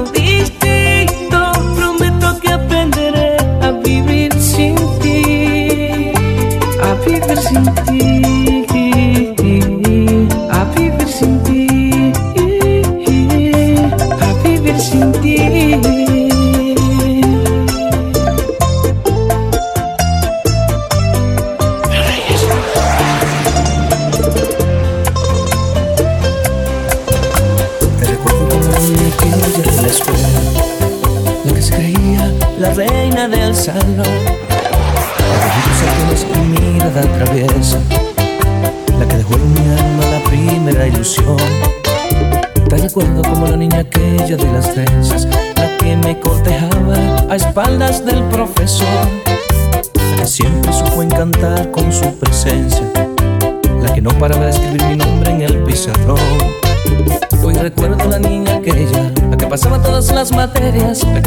La 60.42 60.48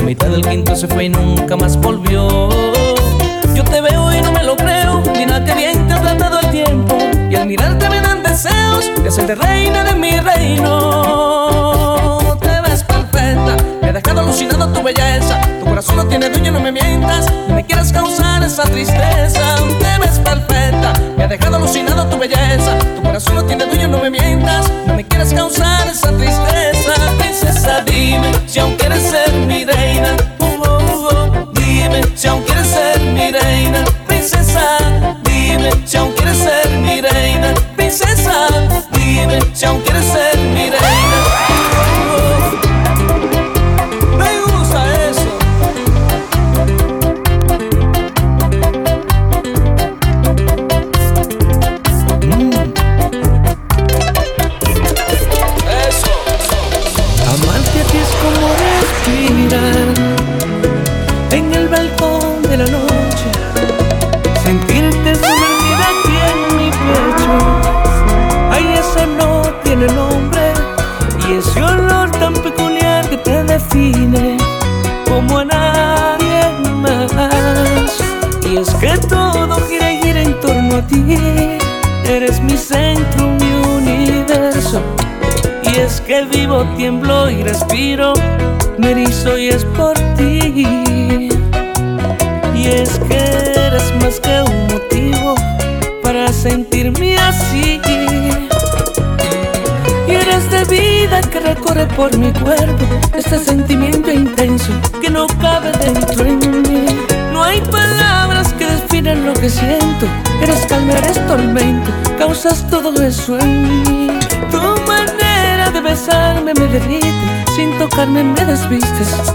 mitad 0.03 0.27
del 0.27 0.43
quinto 0.43 0.75
se 0.75 0.89
fue 0.89 1.05
y 1.05 1.09
nunca 1.09 1.57
más 1.57 1.77
volvió. 1.77 2.49
Yo 3.55 3.63
te 3.63 3.81
veo 3.81 4.13
y 4.13 4.21
no 4.21 4.33
me 4.33 4.43
lo 4.43 4.57
creo. 4.57 5.05
Mira 5.17 5.45
que 5.45 5.55
bien 5.55 5.87
te 5.87 5.95
ha 5.95 6.03
tratado 6.03 6.41
el 6.41 6.51
tiempo. 6.51 6.99
Y 7.31 7.37
al 7.37 7.47
mirarte 7.47 7.89
me 7.91 8.01
dan 8.01 8.25
deseos 8.25 8.91
de 9.01 9.09
hacerte 9.09 9.37
reina 9.37 9.85
de 9.85 9.95
mi 9.95 10.19
reino. 10.19 12.19
Te 12.41 12.61
ves 12.63 12.83
perfecta. 12.83 13.57
Me 13.83 13.91
ha 13.91 13.93
dejado 13.93 14.19
alucinado 14.19 14.67
tu 14.73 14.83
belleza. 14.83 15.41
Tu 15.61 15.65
corazón 15.65 15.95
no 15.95 16.07
tiene 16.07 16.29
dueño, 16.29 16.51
no 16.51 16.59
me 16.59 16.73
mientas. 16.73 17.29
No 17.47 17.55
me 17.55 17.65
quieras 17.65 17.93
causar 17.93 18.43
esa 18.43 18.65
tristeza. 18.65 19.59
Te 19.79 19.97
ves 20.01 20.19
perfecta. 20.19 20.93
Me 21.17 21.23
ha 21.23 21.29
dejado 21.29 21.59
alucinado 21.59 22.05
tu 22.07 22.19
belleza. 22.19 22.77
Tu 22.97 23.01
corazón 23.01 23.37
no 23.37 23.45
tiene 23.45 23.65
dueño, 23.65 23.87
no 23.87 23.99
me 23.99 24.11
mientas. 24.11 24.69
No 24.89 24.95
me 24.95 25.07
quieras 25.07 25.33
causar 25.33 25.74
si 28.55 28.61
aún 28.61 28.77
quieres 28.77 29.03
ser 29.03 29.33
mi 29.33 29.65
reina. 29.65 30.17
Uh, 30.39 30.45
uh, 30.45 31.09
uh. 31.09 31.53
Dime 31.55 32.03
si 32.15 32.29
aún 32.29 32.41
quieres 32.45 32.69
ser 32.69 33.01
mi 33.01 33.33
reina, 33.33 33.85
princesa. 34.07 34.79
Dime 35.25 35.73
si 35.85 35.97
aún 35.97 36.13
quieres 36.13 36.39
ser 36.39 36.71
mi 36.79 37.01
reina, 37.01 37.53
princesa. 37.75 38.47
Dime 38.93 39.41
si 39.53 39.65
aún 39.67 39.81
quieres 39.81 40.04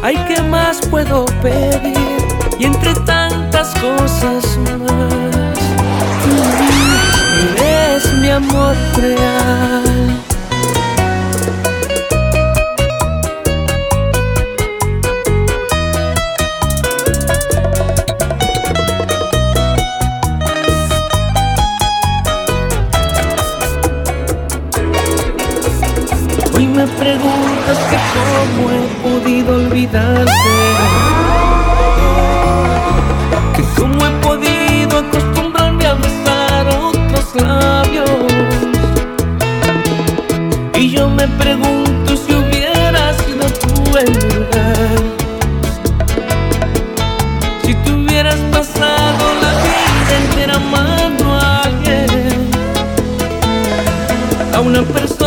Ay, 0.10 0.18
¿qué 0.28 0.42
más 0.42 0.82
puedo 0.88 1.26
pedir? 1.40 1.79
Me 26.80 26.88
preguntas 26.88 27.78
que 27.90 27.98
cómo 28.14 28.72
he 28.72 28.82
podido 29.04 29.56
olvidarte. 29.56 30.32
Que 33.54 33.64
cómo 33.76 34.06
he 34.06 34.12
podido 34.22 35.00
acostumbrarme 35.00 35.86
a 35.86 35.96
besar 35.96 36.68
otros 36.70 37.36
labios. 37.36 38.10
Y 40.76 40.92
yo 40.92 41.10
me 41.10 41.28
pregunto 41.44 42.16
si 42.16 42.34
hubieras 42.34 43.18
sido 43.26 43.46
tú 43.62 43.82
mi 43.92 44.30
lugar. 44.36 45.00
Si 47.64 47.74
tú 47.84 47.92
hubieras 47.96 48.40
pasado 48.54 49.24
la 49.44 49.52
vida 49.66 50.14
entera 50.24 50.56
amando 50.56 51.26
a 51.34 51.64
alguien. 51.64 52.50
A 54.56 54.62
una 54.62 54.82
persona 54.84 55.19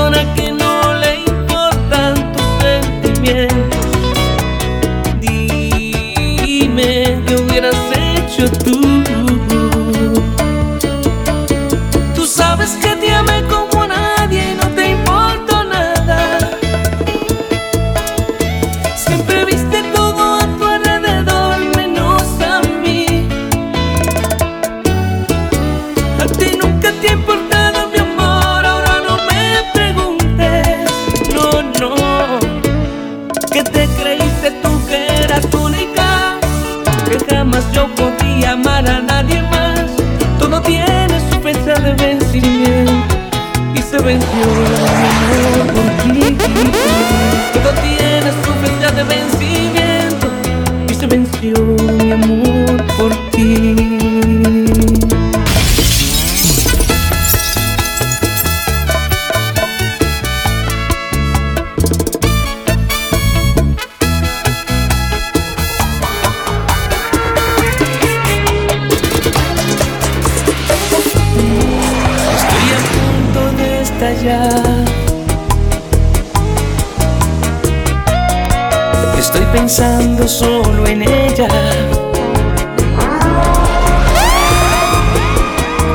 Estoy 79.23 79.47
pensando 79.53 80.27
solo 80.27 80.85
en 80.85 81.03
ella. 81.03 81.47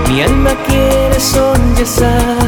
Mi 0.08 0.22
alma 0.22 0.52
quiere 0.66 1.20
sollozar. 1.20 2.48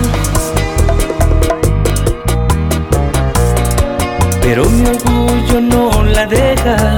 Pero 4.41 4.69
mi 4.69 4.85
orgullo 4.87 5.59
no 5.59 6.03
la 6.05 6.25
deja. 6.25 6.97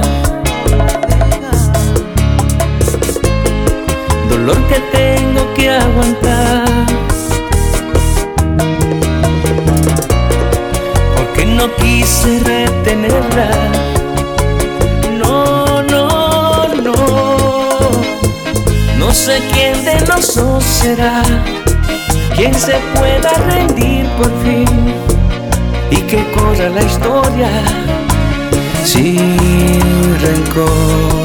Dolor 4.30 4.58
que 4.68 4.78
tengo 4.96 5.54
que 5.54 5.70
aguantar. 5.70 6.91
No 11.62 11.76
quise 11.76 12.40
retenerla. 12.40 13.50
No, 15.16 15.80
no, 15.82 16.66
no. 16.86 16.94
No 18.98 19.12
sé 19.12 19.40
quién 19.52 19.84
de 19.84 20.00
los 20.08 20.34
dos 20.34 20.64
será 20.64 21.22
quien 22.34 22.52
se 22.52 22.74
pueda 22.94 23.30
rendir 23.50 24.06
por 24.18 24.32
fin 24.42 24.66
y 25.90 25.98
que 26.10 26.20
corra 26.32 26.68
la 26.68 26.82
historia 26.82 27.50
sin 28.84 30.18
rencor. 30.26 31.22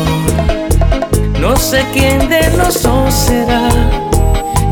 No 1.42 1.56
sé 1.56 1.84
quién 1.94 2.30
de 2.30 2.48
los 2.58 2.84
dos 2.84 3.12
será 3.12 3.70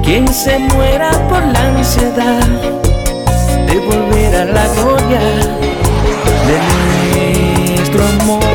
quien 0.04 0.28
se 0.32 0.60
muera 0.60 1.10
por 1.28 1.44
la 1.44 1.62
ansiedad 1.70 2.85
de 3.76 3.82
volver 3.82 4.36
a 4.36 4.46
la 4.46 4.68
gloria 4.74 5.20
de 6.48 7.76
nuestro 7.76 8.06
amor. 8.22 8.55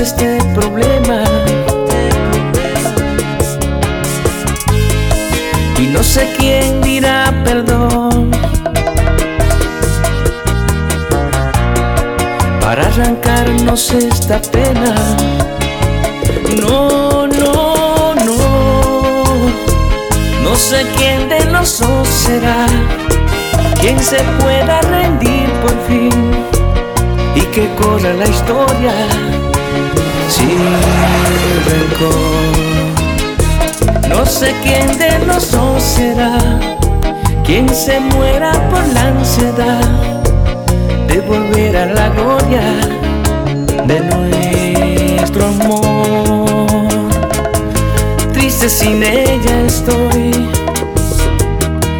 Este 0.00 0.38
problema. 0.54 1.22
Y 5.78 5.86
no 5.88 6.02
sé 6.02 6.28
quién 6.38 6.80
dirá 6.80 7.32
perdón. 7.44 8.30
Para 12.60 12.86
arrancarnos 12.86 13.92
esta 13.92 14.40
pena. 14.40 14.94
No, 16.60 17.26
no, 17.26 18.14
no. 18.14 18.36
No 20.42 20.56
sé 20.56 20.84
quién 20.96 21.28
de 21.28 21.44
los 21.46 21.80
dos 21.80 22.08
será 22.08 22.66
quien 23.80 23.98
se 24.00 24.18
pueda 24.40 24.80
rendir 24.80 25.48
por 25.60 25.76
fin 25.86 26.10
y 27.34 27.40
que 27.52 27.68
corra 27.76 28.12
la 28.12 28.26
historia 28.26 29.37
sin 30.28 30.58
rencor. 31.68 32.98
No 34.08 34.26
sé 34.26 34.54
quién 34.62 34.98
de 34.98 35.26
los 35.26 35.50
dos 35.50 35.82
será 35.82 36.38
quien 37.44 37.68
se 37.70 37.98
muera 37.98 38.52
por 38.68 38.86
la 38.88 39.08
ansiedad 39.08 39.80
de 41.08 41.20
volver 41.20 41.76
a 41.76 41.86
la 41.86 42.08
gloria 42.10 42.62
de 43.86 44.00
nuestro 44.00 45.46
amor. 45.46 47.08
dices 48.34 48.72
sin 48.72 49.02
ella 49.02 49.62
estoy 49.66 50.30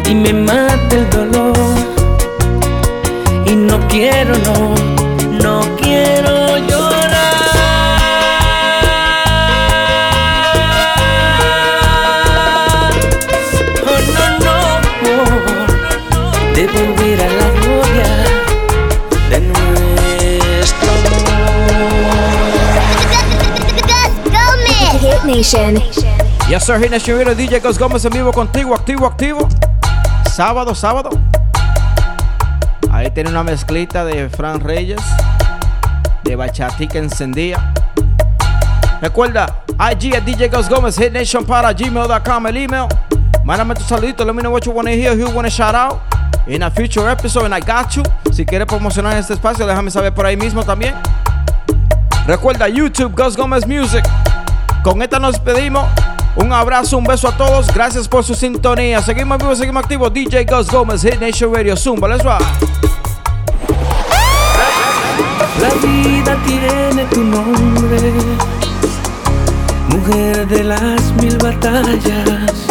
y 0.07 0.13
me 0.13 0.33
mata 0.33 0.95
el 0.95 1.09
dolor 1.09 1.55
y 3.47 3.55
no 3.55 3.79
quiero 3.87 4.35
no 4.45 4.88
de 16.59 16.67
volver 16.67 17.21
a 17.21 17.27
la 17.27 17.49
gloria 17.61 18.07
de 19.29 19.39
nuestro 19.39 20.89
Hit 24.99 25.23
Nation. 25.23 25.75
Yes, 26.49 26.65
sir. 26.65 26.77
Hit 26.77 26.91
Nation 26.91 27.17
Radio, 27.17 27.33
DJ 27.33 27.61
Gus 27.61 27.79
Gómez 27.79 28.03
en 28.03 28.11
vivo 28.11 28.33
contigo, 28.33 28.75
activo, 28.75 29.05
activo. 29.05 29.47
Sábado, 30.29 30.75
sábado. 30.75 31.11
Ahí 32.91 33.09
tiene 33.11 33.29
una 33.29 33.43
mezclita 33.43 34.03
de 34.03 34.27
Fran 34.29 34.59
Reyes, 34.59 34.99
de 36.25 36.35
bachatica 36.35 36.97
encendida. 36.97 37.73
Recuerda, 39.01 39.63
IG 39.93 40.13
at 40.13 40.23
DJ 40.23 40.49
Gus 40.49 40.67
Gómez, 40.67 40.97
Hit 40.97 41.13
Nation 41.13 41.45
para 41.45 41.71
gmail.com, 41.71 42.47
el 42.47 42.57
email. 42.57 42.87
Mándame 43.45 43.75
tu 43.75 43.83
saludito, 43.83 44.25
let 44.25 44.33
me 44.33 44.41
know 44.41 44.51
what 44.51 44.65
you 44.65 44.73
wanna 44.73 44.91
hear, 44.91 45.13
who 45.13 45.19
you 45.19 45.33
wanna 45.33 45.49
shout 45.49 45.73
out. 45.73 46.08
In 46.49 46.63
a 46.63 46.71
future 46.71 47.07
episode, 47.07 47.45
and 47.45 47.53
I 47.53 47.59
got 47.59 47.95
you. 47.95 48.01
Si 48.33 48.43
quieres 48.43 48.65
promocionar 48.65 49.15
este 49.15 49.33
espacio, 49.33 49.67
déjame 49.67 49.91
saber 49.91 50.11
por 50.11 50.25
ahí 50.25 50.35
mismo 50.35 50.63
también. 50.63 50.95
Recuerda, 52.25 52.67
YouTube, 52.67 53.13
Gus 53.15 53.37
Gómez 53.37 53.67
Music. 53.67 54.03
Con 54.81 54.99
esta 55.03 55.19
nos 55.19 55.33
despedimos. 55.33 55.85
Un 56.35 56.51
abrazo, 56.51 56.97
un 56.97 57.03
beso 57.03 57.27
a 57.27 57.37
todos. 57.37 57.71
Gracias 57.71 58.07
por 58.07 58.23
su 58.23 58.33
sintonía. 58.33 58.99
Seguimos 59.03 59.37
vivos, 59.37 59.59
seguimos 59.59 59.83
activos. 59.83 60.11
DJ 60.11 60.45
Gus 60.45 60.71
Gómez, 60.71 61.03
Hit 61.03 61.19
Nation 61.21 61.53
Radio, 61.53 61.77
Zumba. 61.77 62.07
Let's 62.07 62.23
ride. 62.23 62.43
La 65.61 65.69
vida 65.85 66.35
tiene 66.47 67.05
tu 67.11 67.23
nombre, 67.23 68.13
mujer 69.89 70.47
de 70.47 70.63
las 70.63 71.11
mil 71.21 71.37
batallas, 71.37 72.65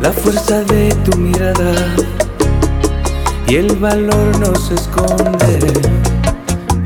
la 0.00 0.12
fuerza 0.12 0.60
de 0.60 0.94
tu 1.04 1.18
mirada 1.18 1.74
y 3.48 3.56
el 3.56 3.76
valor 3.76 4.38
no 4.38 4.54
se 4.54 4.74
esconde. 4.74 5.72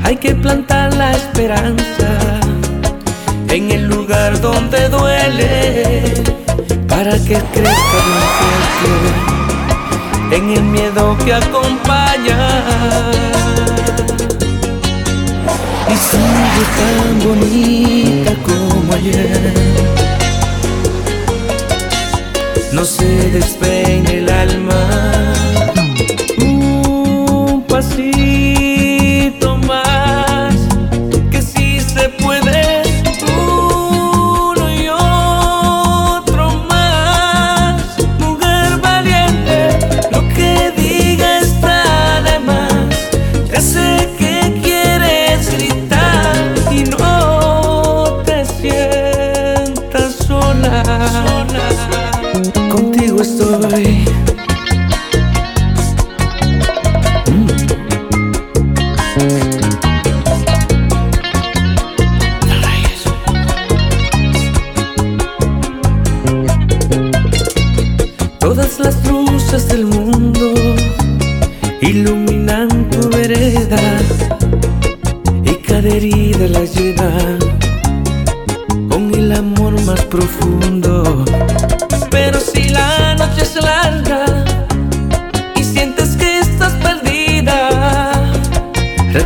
Hay 0.03 0.15
que 0.15 0.33
plantar 0.33 0.93
la 0.95 1.11
esperanza 1.11 2.39
en 3.49 3.71
el 3.71 3.87
lugar 3.87 4.39
donde 4.39 4.87
duele 4.87 6.23
para 6.87 7.11
que 7.11 7.37
crezca 7.53 7.99
más 8.13 8.29
fuerte 8.39 10.35
en 10.37 10.49
el 10.51 10.63
miedo 10.63 11.17
que 11.25 11.33
acompaña. 11.33 12.63
Y 15.89 15.95
sigue 16.09 16.65
tan 16.79 17.19
bonita 17.27 18.33
como 18.45 18.93
ayer. 18.93 19.53
No 22.71 22.85
se 22.85 23.05
despeine 23.31 24.19
el 24.19 24.29
alma. 24.29 25.52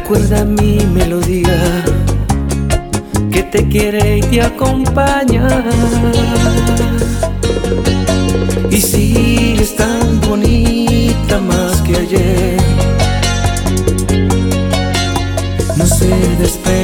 Recuerda 0.09 0.45
mi 0.45 0.77
melodía 0.93 1.83
que 3.29 3.43
te 3.43 3.67
quiere 3.67 4.19
y 4.19 4.21
te 4.21 4.41
acompaña. 4.41 5.45
Y 8.71 8.79
sigues 8.79 9.75
tan 9.75 10.21
bonita 10.21 11.41
más 11.41 11.81
que 11.81 11.97
ayer. 11.97 12.57
No 15.75 15.85
se 15.85 16.07
despeine 16.39 16.76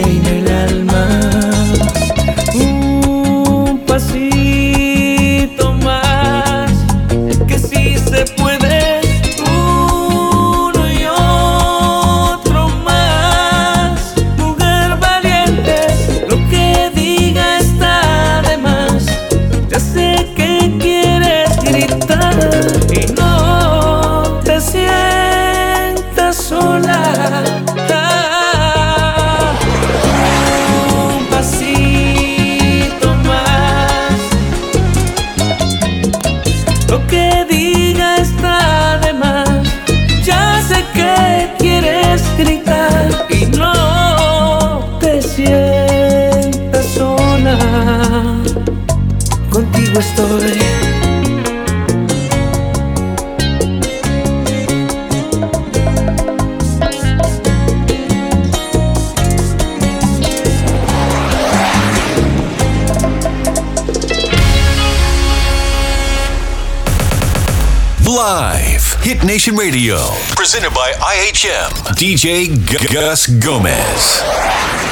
Nation 69.43 69.57
Radio, 69.57 69.97
presented 70.37 70.73
by 70.73 70.93
IHM 70.93 71.69
DJ 71.97 72.93
Gus 72.93 73.27
Gomez. 73.27 74.82